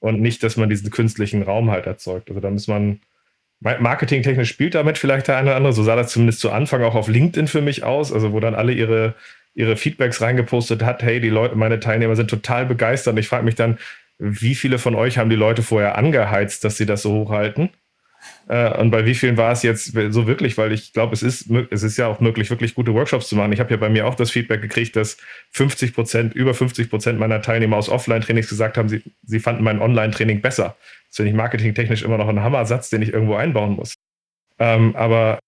[0.01, 2.29] und nicht, dass man diesen künstlichen Raum halt erzeugt.
[2.29, 3.01] Also da muss man
[3.61, 5.73] Marketingtechnisch spielt damit vielleicht der eine oder andere.
[5.73, 8.55] So sah das zumindest zu Anfang auch auf LinkedIn für mich aus, also wo dann
[8.55, 9.15] alle ihre,
[9.55, 13.15] ihre Feedbacks reingepostet hat, hey, die Leute, meine Teilnehmer sind total begeistert.
[13.15, 13.79] Und ich frage mich dann,
[14.19, 17.71] wie viele von euch haben die Leute vorher angeheizt, dass sie das so hochhalten?
[18.49, 20.57] Äh, und bei wie vielen war es jetzt so wirklich?
[20.57, 23.53] Weil ich glaube, es ist, es ist ja auch möglich, wirklich gute Workshops zu machen.
[23.53, 25.19] Ich habe ja bei mir auch das Feedback gekriegt, dass
[25.51, 29.81] 50 Prozent, über 50 Prozent meiner Teilnehmer aus Offline-Trainings gesagt haben, sie, sie fanden mein
[29.81, 30.77] Online-Training besser.
[31.09, 33.95] Das finde ich marketingtechnisch immer noch ein Hammersatz, den ich irgendwo einbauen muss.
[34.59, 35.39] Ähm, aber,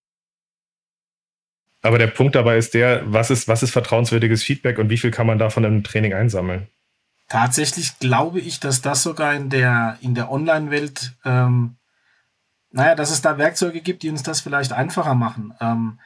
[1.80, 5.10] aber der Punkt dabei ist der, was ist, was ist vertrauenswürdiges Feedback und wie viel
[5.10, 6.68] kann man davon im Training einsammeln?
[7.28, 11.76] Tatsächlich glaube ich, dass das sogar in der, in der Online-Welt ähm,
[12.70, 15.54] naja, dass es da Werkzeuge gibt, die uns das vielleicht einfacher machen.
[15.60, 16.00] Ähm,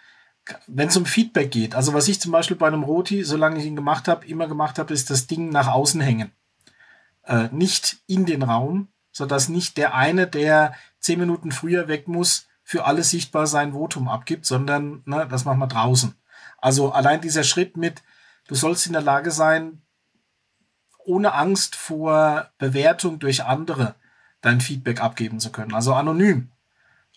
[0.66, 3.66] wenn es um Feedback geht, also was ich zum Beispiel bei einem Roti, solange ich
[3.66, 6.32] ihn gemacht habe, immer gemacht habe, ist das Ding nach außen hängen.
[7.24, 12.46] Äh, nicht in den Raum, sodass nicht der eine, der zehn Minuten früher weg muss,
[12.62, 16.14] für alle sichtbar sein Votum abgibt, sondern ne, das machen wir draußen.
[16.58, 18.02] Also allein dieser Schritt mit,
[18.48, 19.82] du sollst in der Lage sein,
[21.04, 23.94] ohne Angst vor Bewertung durch andere
[24.40, 25.74] dein Feedback abgeben zu können.
[25.74, 26.50] Also anonym.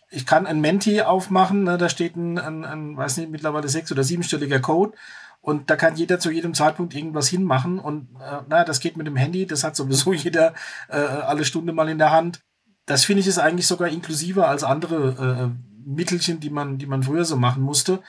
[0.10, 3.92] Ich kann ein Menti aufmachen, ne, da steht ein, ein, ein, weiß nicht, mittlerweile sechs-
[3.92, 4.94] oder siebenstelliger Code
[5.42, 9.08] und da kann jeder zu jedem Zeitpunkt irgendwas hinmachen und äh, na, das geht mit
[9.08, 10.54] dem Handy, das hat sowieso jeder
[10.90, 12.42] äh, alle Stunde mal in der Hand.
[12.86, 17.04] Das finde ich ist eigentlich sogar inklusiver als andere äh, Mittelchen, die man, die man
[17.04, 18.02] früher so machen musste,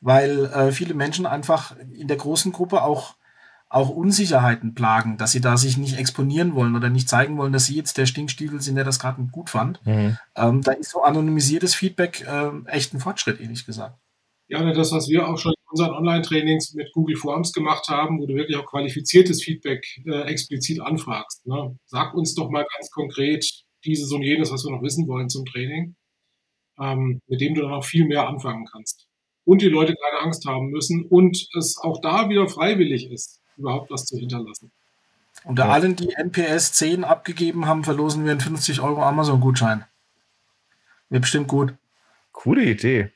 [0.00, 3.15] weil äh, viele Menschen einfach in der großen Gruppe auch
[3.68, 7.66] auch Unsicherheiten plagen, dass sie da sich nicht exponieren wollen oder nicht zeigen wollen, dass
[7.66, 9.84] sie jetzt der Stinkstiefel sind, der das gerade nicht gut fand.
[9.84, 10.16] Mhm.
[10.36, 13.98] Ähm, da ist so anonymisiertes Feedback äh, echt ein Fortschritt, ehrlich gesagt.
[14.48, 18.26] Ja, das, was wir auch schon in unseren Online-Trainings mit Google Forms gemacht haben, wo
[18.26, 21.44] du wirklich auch qualifiziertes Feedback äh, explizit anfragst.
[21.46, 21.76] Ne?
[21.86, 23.44] Sag uns doch mal ganz konkret
[23.84, 25.96] dieses und jenes, was wir noch wissen wollen zum Training,
[26.78, 29.08] ähm, mit dem du dann auch viel mehr anfangen kannst.
[29.44, 33.90] Und die Leute keine Angst haben müssen und es auch da wieder freiwillig ist überhaupt
[33.90, 34.70] was zu hinterlassen.
[35.44, 35.70] Unter ja.
[35.70, 39.84] allen, die NPS 10 abgegeben haben, verlosen wir einen 50 Euro Amazon-Gutschein.
[41.08, 41.74] Wird bestimmt gut.
[42.32, 43.10] Coole Idee.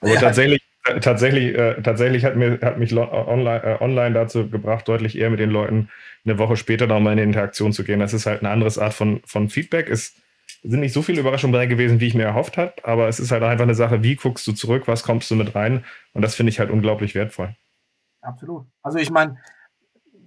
[0.00, 0.20] Aber ja.
[0.20, 5.16] tatsächlich, äh, tatsächlich, äh, tatsächlich hat, mir, hat mich online, äh, online dazu gebracht, deutlich
[5.16, 5.88] eher mit den Leuten
[6.24, 8.00] eine Woche später nochmal in die Interaktion zu gehen.
[8.00, 9.88] Das ist halt eine andere Art von, von Feedback.
[9.88, 10.14] Es
[10.62, 13.30] sind nicht so viele Überraschungen dabei gewesen, wie ich mir erhofft habe, aber es ist
[13.30, 15.84] halt einfach eine Sache, wie guckst du zurück, was kommst du mit rein?
[16.12, 17.54] Und das finde ich halt unglaublich wertvoll.
[18.22, 18.66] Absolut.
[18.82, 19.38] Also ich meine,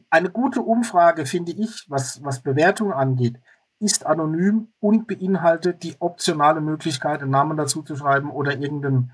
[0.10, 3.40] eine gute Umfrage, finde ich, was, was Bewertung angeht,
[3.80, 9.10] ist anonym und beinhaltet die optionale Möglichkeit, einen Namen dazu zu schreiben oder irgendeine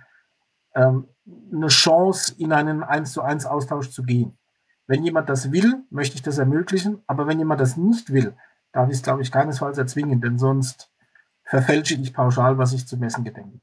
[0.74, 1.08] ähm,
[1.52, 4.38] eine Chance, in einen 1 zu 1 Austausch zu gehen.
[4.88, 8.36] Wenn jemand das will, möchte ich das ermöglichen, aber wenn jemand das nicht will,
[8.72, 10.92] darf ich es, glaube ich, keinesfalls erzwingen, denn sonst
[11.44, 13.60] verfälsche ich pauschal, was ich zu messen gedenke.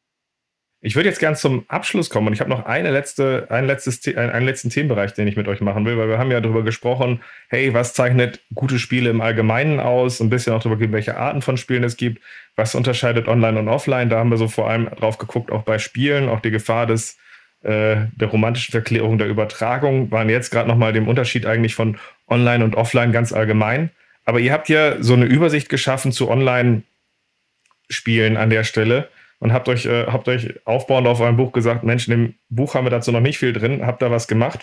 [0.85, 4.05] Ich würde jetzt gern zum Abschluss kommen und ich habe noch eine letzte, ein letztes,
[4.17, 7.21] einen letzten Themenbereich, den ich mit euch machen will, weil wir haben ja darüber gesprochen,
[7.49, 10.21] hey, was zeichnet gute Spiele im Allgemeinen aus?
[10.21, 12.21] Ein bisschen auch darüber, welche Arten von Spielen es gibt,
[12.57, 14.11] was unterscheidet Online und Offline.
[14.11, 17.17] Da haben wir so vor allem drauf geguckt, auch bei Spielen, auch die Gefahr des,
[17.63, 22.65] äh, der romantischen Verklärung der Übertragung, waren jetzt gerade nochmal dem Unterschied eigentlich von Online
[22.65, 23.91] und Offline ganz allgemein.
[24.25, 29.09] Aber ihr habt ja so eine Übersicht geschaffen zu Online-Spielen an der Stelle
[29.43, 32.77] und habt euch, äh, habt euch aufbauend auf eurem Buch gesagt, Mensch, in dem Buch
[32.77, 34.61] haben wir dazu noch nicht viel drin, habt da was gemacht.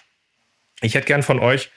[0.79, 1.69] Ich hätte gern von euch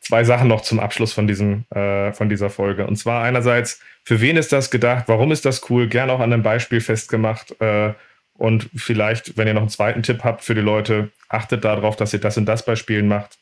[0.00, 2.88] zwei Sachen noch zum Abschluss von, diesem, äh, von dieser Folge.
[2.88, 5.04] Und zwar einerseits, für wen ist das gedacht?
[5.06, 5.86] Warum ist das cool?
[5.86, 7.54] Gern auch an einem Beispiel festgemacht.
[7.60, 7.94] Äh,
[8.32, 12.12] und vielleicht, wenn ihr noch einen zweiten Tipp habt für die Leute, achtet darauf, dass
[12.12, 13.38] ihr das und das bei Spielen macht.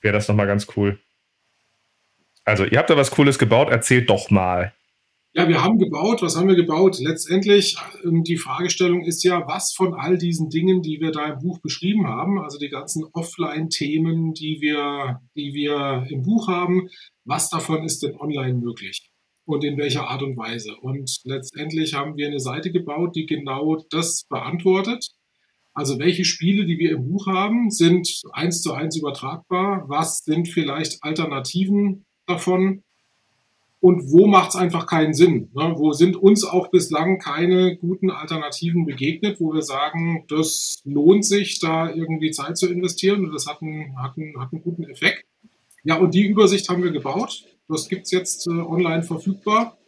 [0.00, 0.98] Wäre das nochmal ganz cool.
[2.46, 4.72] Also, ihr habt da was Cooles gebaut, erzählt doch mal.
[5.32, 6.22] Ja, wir haben gebaut.
[6.22, 6.98] Was haben wir gebaut?
[6.98, 11.38] Letztendlich, ähm, die Fragestellung ist ja, was von all diesen Dingen, die wir da im
[11.38, 16.88] Buch beschrieben haben, also die ganzen Offline-Themen, die wir, die wir im Buch haben,
[17.24, 19.08] was davon ist denn online möglich?
[19.44, 20.74] Und in welcher Art und Weise?
[20.80, 25.10] Und letztendlich haben wir eine Seite gebaut, die genau das beantwortet.
[25.74, 29.84] Also welche Spiele, die wir im Buch haben, sind eins zu eins übertragbar?
[29.88, 32.82] Was sind vielleicht Alternativen davon?
[33.80, 35.50] Und wo macht es einfach keinen Sinn?
[35.54, 35.74] Ne?
[35.76, 41.60] Wo sind uns auch bislang keine guten Alternativen begegnet, wo wir sagen, das lohnt sich,
[41.60, 45.24] da irgendwie Zeit zu investieren und das hat einen, hat einen, hat einen guten Effekt.
[45.82, 47.44] Ja, und die Übersicht haben wir gebaut.
[47.68, 49.78] Das gibt es jetzt äh, online verfügbar.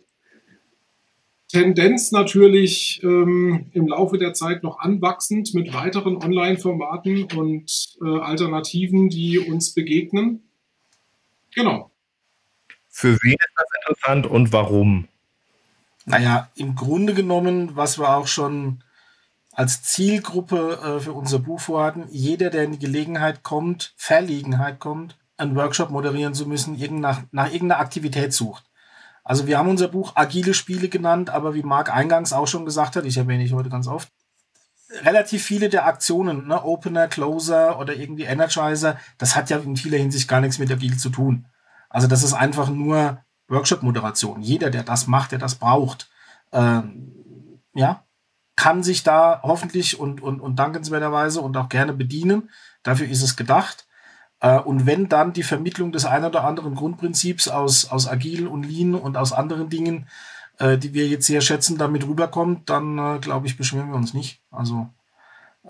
[1.48, 9.10] Tendenz natürlich ähm, im Laufe der Zeit noch anwachsend mit weiteren Online-Formaten und äh, Alternativen,
[9.10, 10.48] die uns begegnen.
[11.54, 11.90] Genau.
[12.88, 15.08] Für wen ist das interessant und warum?
[16.04, 18.82] Naja, im Grunde genommen, was wir auch schon
[19.52, 25.18] als Zielgruppe äh, für unser Buch vorhatten, jeder, der in die Gelegenheit kommt, Verlegenheit kommt,
[25.36, 28.64] einen Workshop moderieren zu müssen, nach, nach irgendeiner Aktivität sucht.
[29.24, 32.96] Also wir haben unser Buch Agile Spiele genannt, aber wie Marc eingangs auch schon gesagt
[32.96, 34.08] hat, ich erwähne ich heute ganz oft,
[35.02, 39.98] relativ viele der Aktionen, ne, Opener, Closer oder irgendwie Energizer, das hat ja in vieler
[39.98, 41.46] Hinsicht gar nichts mit Agile zu tun.
[41.88, 43.22] Also das ist einfach nur
[43.52, 44.42] Workshop-Moderation.
[44.42, 46.10] Jeder, der das macht, der das braucht,
[46.50, 46.80] äh,
[47.74, 48.04] ja,
[48.56, 52.50] kann sich da hoffentlich und, und, und dankenswerterweise und auch gerne bedienen.
[52.82, 53.86] Dafür ist es gedacht.
[54.40, 58.64] Äh, und wenn dann die Vermittlung des ein oder anderen Grundprinzips aus, aus Agil und
[58.64, 60.06] Lean und aus anderen Dingen,
[60.58, 64.14] äh, die wir jetzt sehr schätzen, damit rüberkommt, dann äh, glaube ich, beschweren wir uns
[64.14, 64.42] nicht.
[64.50, 64.88] Also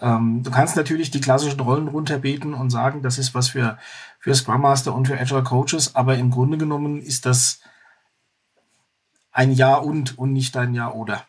[0.00, 3.78] ähm, du kannst natürlich die klassischen Rollen runterbeten und sagen, das ist was für,
[4.18, 7.60] für Scrum Master und für Agile Coaches, aber im Grunde genommen ist das
[9.32, 11.26] ein Ja und und nicht ein Ja oder.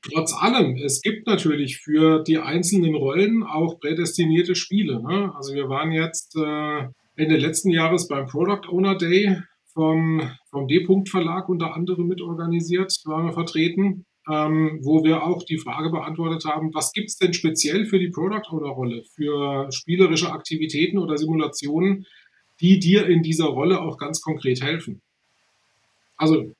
[0.00, 5.02] Trotz allem, es gibt natürlich für die einzelnen Rollen auch prädestinierte Spiele.
[5.02, 5.32] Ne?
[5.34, 9.36] Also wir waren jetzt äh, Ende letzten Jahres beim Product Owner Day
[9.74, 14.06] vom, vom D-Punkt Verlag unter anderem mitorganisiert, waren wir vertreten.
[14.28, 18.10] ähm, wo wir auch die Frage beantwortet haben, was gibt es denn speziell für die
[18.10, 22.06] Product Owner Rolle, für spielerische Aktivitäten oder Simulationen,
[22.60, 25.00] die dir in dieser Rolle auch ganz konkret helfen?
[26.16, 26.52] Also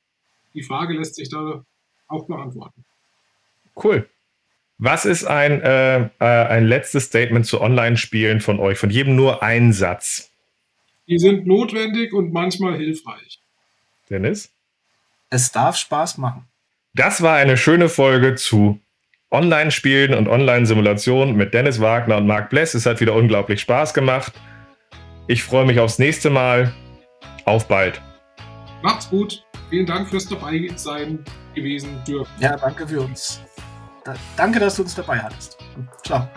[0.57, 1.65] die Frage lässt sich da
[2.09, 2.85] auch beantworten.
[3.83, 4.09] Cool.
[4.79, 8.79] Was ist ein, äh, äh, ein letztes Statement zu Online-Spielen von euch?
[8.79, 10.31] Von jedem nur ein Satz.
[11.09, 13.41] Die sind notwendig und manchmal hilfreich.
[14.11, 14.51] Dennis?
[15.31, 16.47] Es darf Spaß machen.
[16.95, 18.81] Das war eine schöne Folge zu
[19.31, 22.75] Online-Spielen und Online-Simulationen mit Dennis Wagner und Marc Bless.
[22.75, 24.33] Es hat wieder unglaublich Spaß gemacht.
[25.27, 26.73] Ich freue mich aufs nächste Mal.
[27.45, 28.01] Auf bald.
[28.83, 29.46] Macht's gut.
[29.71, 32.33] Vielen Dank fürs dabei sein gewesen dürfen.
[32.41, 33.41] Ja, danke für uns.
[34.05, 35.59] Da, danke, dass du uns dabei hattest.
[36.05, 36.29] Ciao.